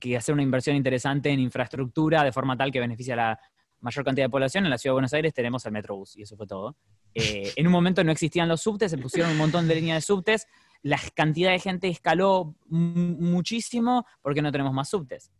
[0.00, 3.40] que, hacer una inversión interesante en infraestructura de forma tal que beneficie a la
[3.80, 4.64] mayor cantidad de población.
[4.64, 6.76] En la ciudad de Buenos Aires tenemos el Metrobús y eso fue todo.
[7.14, 10.00] Eh, en un momento no existían los subtes, se pusieron un montón de líneas de
[10.00, 10.48] subtes,
[10.82, 15.30] la cantidad de gente escaló muchísimo porque no tenemos más subtes.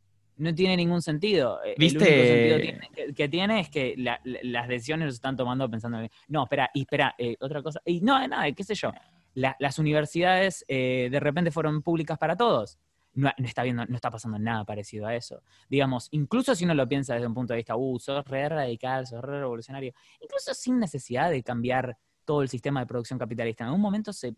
[0.42, 1.60] No tiene ningún sentido.
[1.64, 1.98] Eh, ¿Viste?
[2.04, 5.36] El único sentido tiene- que, que tiene es que la- la- las decisiones los están
[5.36, 7.80] tomando pensando en, no, espera, y espera, eh, otra cosa.
[7.84, 8.92] Y no, nada, qué sé yo.
[9.34, 12.78] La- las universidades eh, de repente fueron públicas para todos.
[13.14, 15.42] No, no está viendo, no está pasando nada parecido a eso.
[15.68, 19.06] Digamos, incluso si uno lo piensa desde un punto de vista, uh, sos re radical,
[19.06, 23.64] sos re revolucionario, incluso sin necesidad de cambiar todo el sistema de producción capitalista.
[23.64, 24.34] En algún momento se,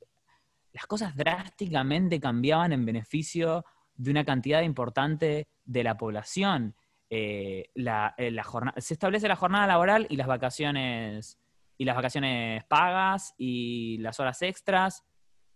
[0.73, 3.65] las cosas drásticamente cambiaban en beneficio
[3.97, 6.75] de una cantidad importante de la población.
[7.11, 8.35] Eh, la, eh,
[8.79, 11.39] se establece la jornada laboral y las vacaciones
[11.77, 15.05] y las vacaciones pagas y las horas extras.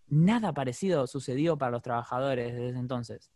[0.07, 3.31] Nada parecido sucedió para los trabajadores desde entonces.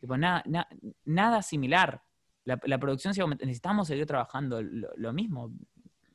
[0.00, 0.68] Tipo, na- na-
[1.04, 2.02] nada similar.
[2.44, 5.52] La, producción sigue aument- necesitamos seguir trabajando lo, lo mismo.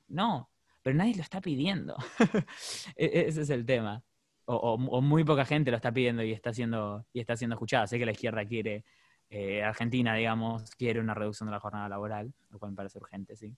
[0.07, 0.49] No,
[0.81, 1.95] pero nadie lo está pidiendo.
[2.95, 4.03] E- Ese es el tema.
[4.45, 7.55] O, o- o muy poca gente lo está pidiendo y está siendo, y está siendo
[7.55, 7.87] escuchada.
[7.87, 8.85] Sé que la izquierda quiere,
[9.29, 13.35] eh, Argentina, digamos, quiere una reducción de la jornada laboral, lo cual me parece urgente,
[13.35, 13.55] sí.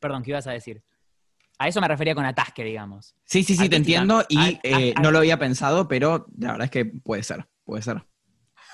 [0.00, 0.82] Perdón, ¿qué ibas a decir?
[1.58, 3.16] A eso me refería con atasque, digamos.
[3.24, 6.70] Sí, sí, sí, te entiendo y eh, no lo había pensado, pero la verdad es
[6.70, 8.04] que puede ser, puede ser.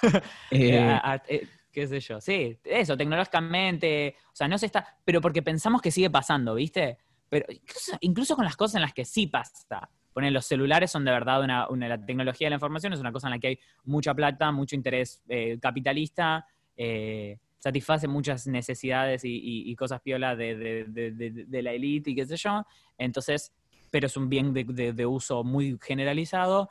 [0.51, 2.21] Eh, eh, qué sé yo.
[2.21, 4.17] Sí, eso, tecnológicamente.
[4.27, 4.99] O sea, no se está.
[5.05, 6.99] Pero porque pensamos que sigue pasando, ¿viste?
[7.29, 9.89] Pero incluso, incluso con las cosas en las que sí pasa.
[10.13, 13.29] Poner los celulares son de verdad una, La tecnología de la información es una cosa
[13.29, 16.47] en la que hay mucha plata, mucho interés eh, capitalista.
[16.77, 22.67] eh, satisface muchas necesidades y, cosas piola de, de- la élite y qué sé yo.
[22.99, 23.53] Entonces,
[23.93, 26.69] pero es un bien de, uso muy generalizado.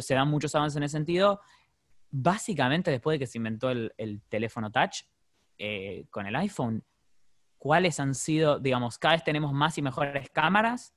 [0.00, 1.40] Se dan muchos avances en ese sentido
[2.16, 5.02] básicamente después de que se inventó el, el teléfono touch
[5.58, 6.84] eh, con el iPhone,
[7.58, 10.94] ¿cuáles han sido, digamos, cada vez tenemos más y mejores cámaras,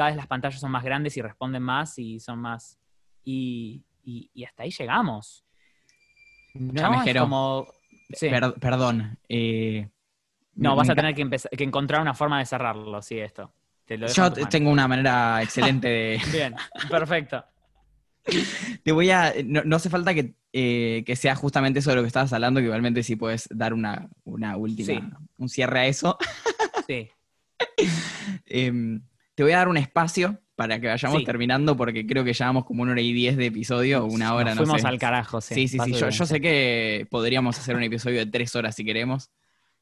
[0.00, 2.78] cada vez las pantallas son más grandes y responden más y son más...
[3.22, 5.44] Y, y- y hasta ahí llegamos.
[6.54, 7.66] No, es como...
[8.10, 8.30] sí.
[8.30, 9.18] per- perdón.
[9.28, 9.86] eh,
[10.54, 13.52] No, vas a tener que, que encontrar una forma de cerrarlo, sí, esto.
[13.84, 16.20] Te lo dejo Yo tengo una manera excelente de...
[16.32, 16.54] Bien,
[16.88, 17.44] perfecto.
[18.82, 19.34] Te voy a...
[19.44, 22.60] No, no hace falta que, eh, que sea justamente eso de lo que estabas hablando,
[22.60, 24.86] que igualmente sí puedes dar una, una última...
[24.86, 25.00] Sí.
[25.36, 26.16] Un cierre a eso.
[26.86, 27.10] Sí,
[28.46, 29.02] Em,
[29.40, 31.24] te voy a dar un espacio para que vayamos Sí.
[31.24, 34.56] terminando, porque creo que llevamos como una hora y diez de episodio, una hora, Nos
[34.56, 34.88] no fuimos sé.
[34.88, 35.54] al carajo, sí.
[35.54, 35.92] Sí, sí, sí.
[35.94, 39.30] Yo, sé que podríamos hacer un episodio de tres horas si queremos.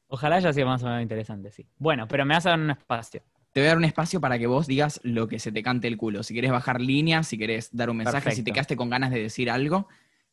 [0.07, 1.67] Ojalá haya sido más o menos interesante, sí.
[1.77, 3.21] Bueno, pero me vas a dar un espacio.
[3.51, 5.89] Te voy a dar un espacio para que vos digas lo que se te cante
[5.89, 6.23] el culo.
[6.23, 9.21] Si querés bajar líneas, si querés dar un mensaje, si te quedaste con ganas de
[9.23, 9.89] decir algo,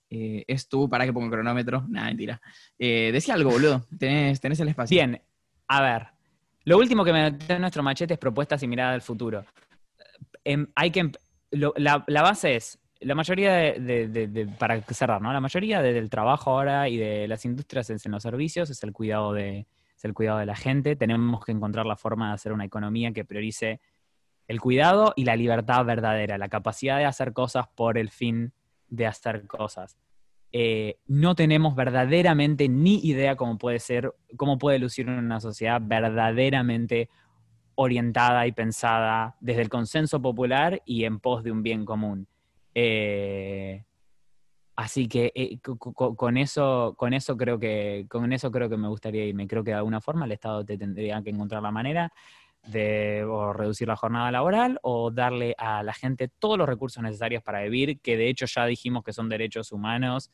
[0.08, 1.84] eh, es tú, para que ponga el cronómetro.
[1.88, 2.40] Nada, mentira.
[2.78, 3.84] Eh, decí algo, boludo.
[3.98, 4.94] Tenés, tenés el espacio.
[4.94, 5.20] Bien,
[5.66, 6.15] a ver.
[6.66, 9.44] Lo último que me metió en nuestro machete es propuestas y mirada al futuro.
[10.44, 11.16] Em, hay que, emp-
[11.52, 15.32] lo- la, base es, la mayoría de, de- para cerrar, ¿no?
[15.32, 18.82] La mayoría de- del trabajo ahora y de las industrias es en los servicios, es
[18.82, 20.96] el cuidado de, es el cuidado de la gente.
[20.96, 23.80] Tenemos que encontrar la forma de hacer una economía que priorice
[24.48, 28.52] el cuidado y la libertad verdadera, la capacidad de hacer cosas por el fin
[28.88, 29.96] de hacer cosas.
[30.58, 37.10] Eh, no tenemos verdaderamente ni idea cómo puede ser, cómo puede lucir una sociedad verdaderamente
[37.74, 42.26] orientada y pensada desde el consenso popular y en pos de un bien común.
[42.74, 43.84] Eh,
[44.76, 48.78] así que eh, co- co- con eso, con eso creo que, con eso creo que
[48.78, 49.46] me gustaría irme.
[49.46, 52.10] Creo que de alguna forma el Estado te tendría que encontrar la manera
[52.66, 57.42] de o reducir la jornada laboral o darle a la gente todos los recursos necesarios
[57.42, 60.30] para vivir, que de hecho ya dijimos que son derechos humanos,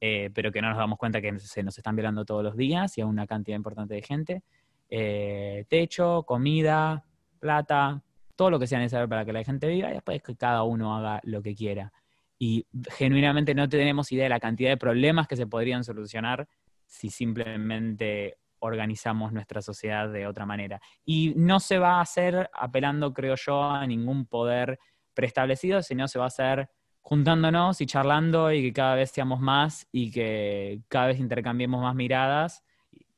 [0.00, 2.96] eh, pero que no nos damos cuenta que se nos están violando todos los días
[2.98, 4.42] y a una cantidad importante de gente.
[4.90, 7.04] Eh, techo, comida,
[7.38, 8.02] plata,
[8.36, 10.96] todo lo que sea necesario para que la gente viva y después que cada uno
[10.96, 11.92] haga lo que quiera.
[12.38, 16.48] Y genuinamente no tenemos idea de la cantidad de problemas que se podrían solucionar
[16.86, 20.80] si simplemente organizamos nuestra sociedad de otra manera.
[21.04, 24.78] Y no se va a hacer apelando, creo yo, a ningún poder
[25.14, 29.88] preestablecido, sino se va a hacer juntándonos y charlando y que cada vez seamos más
[29.92, 32.64] y que cada vez intercambiemos más miradas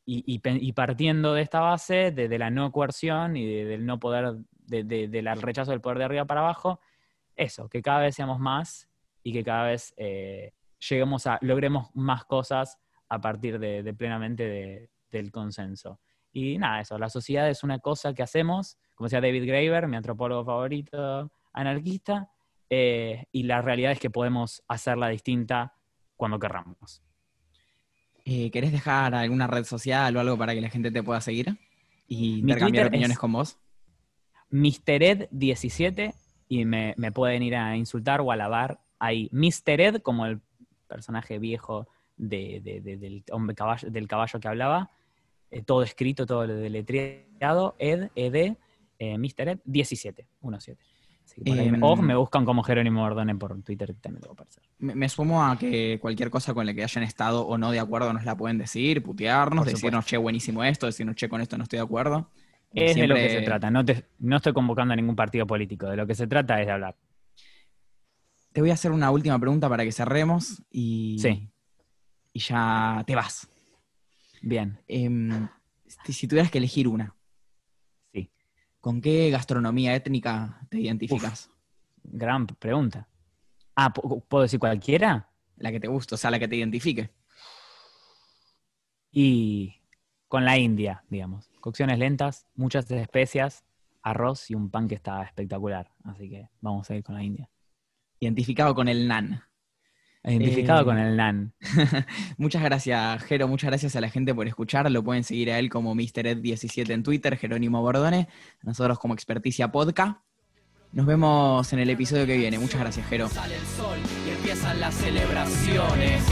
[0.06, 4.34] y, partiendo de esta base, de, la no coerción y de- del no poder,
[4.66, 6.80] de- de- del rechazo del poder de arriba para abajo,
[7.36, 8.88] eso, que cada vez seamos más
[9.22, 12.78] y que cada vez eh, lleguemos a, logremos más cosas
[13.08, 16.00] a partir de, plenamente del consenso.
[16.32, 19.96] Y nada, eso, la sociedad es una cosa que hacemos, como decía David Graeber, mi
[19.96, 22.30] antropólogo favorito, anarquista,
[22.68, 25.74] eh, y la realidad es que podemos hacerla distinta
[26.16, 27.02] cuando querramos.
[28.24, 31.58] Eh, ¿Querés dejar alguna red social o algo para que la gente te pueda seguir
[32.08, 33.58] y intercambiar opiniones con vos?
[34.50, 36.14] MrEd17
[36.48, 39.28] y me, pueden ir a insultar o alabar ahí.
[39.32, 39.80] Mr.
[39.80, 40.40] Ed, como el
[40.88, 41.86] personaje viejo
[42.16, 44.90] del, hombre caballo, del caballo que hablaba,
[45.50, 48.56] eh, todo escrito, todo deletreado, Ed, Ed,
[48.98, 49.48] eh, Mr.
[49.48, 50.78] Ed 17, 17.
[51.44, 54.62] Em, o me buscan como Jerónimo Ordone por Twitter, también lo aparecer.
[54.78, 57.80] Me, me, sumo a que cualquier cosa con la que hayan estado o no de
[57.80, 61.64] acuerdo nos la pueden decir, putearnos, decirnos, che, buenísimo esto, decirnos, che, con esto no
[61.64, 62.30] estoy de acuerdo.
[62.72, 63.70] Es de lo que se trata.
[63.70, 63.84] No,
[64.18, 65.88] no estoy convocando a ningún partido político.
[65.88, 66.96] De lo que se trata es de hablar.
[68.52, 71.48] Te voy a hacer una última pregunta para que cerremos y, sí.
[72.32, 73.48] y ya te vas.
[74.46, 74.78] Bien.
[74.88, 75.48] Em,
[75.86, 77.16] si tuvieras que elegir una,
[78.12, 78.30] sí.
[78.78, 81.50] ¿con qué gastronomía étnica te identificas?
[82.02, 83.08] gran pregunta.
[83.74, 85.30] Ah, ¿puedo decir cualquiera?
[85.56, 87.10] La que te guste, o sea, la que te identifique.
[89.10, 89.80] Y
[90.28, 91.50] con la India, digamos.
[91.60, 93.64] Cocciones lentas, muchas especias,
[94.02, 95.90] arroz y un pan que está espectacular.
[96.04, 97.48] Así que vamos a ir con la India.
[98.20, 99.42] Identificado con el nan.
[100.24, 101.52] Identificado eh, con el nan.
[102.38, 103.46] muchas gracias, Jero.
[103.46, 104.90] Muchas gracias a la gente por escuchar.
[104.90, 108.28] Lo pueden seguir a él como MrEd17 en Twitter, Jerónimo Bordone.
[108.62, 110.18] Nosotros como Experticia Podcast.
[110.92, 112.58] Nos vemos en el episodio que viene.
[112.58, 113.28] Muchas gracias, Jero.
[113.28, 116.22] Sale el sol y empiezan las celebraciones.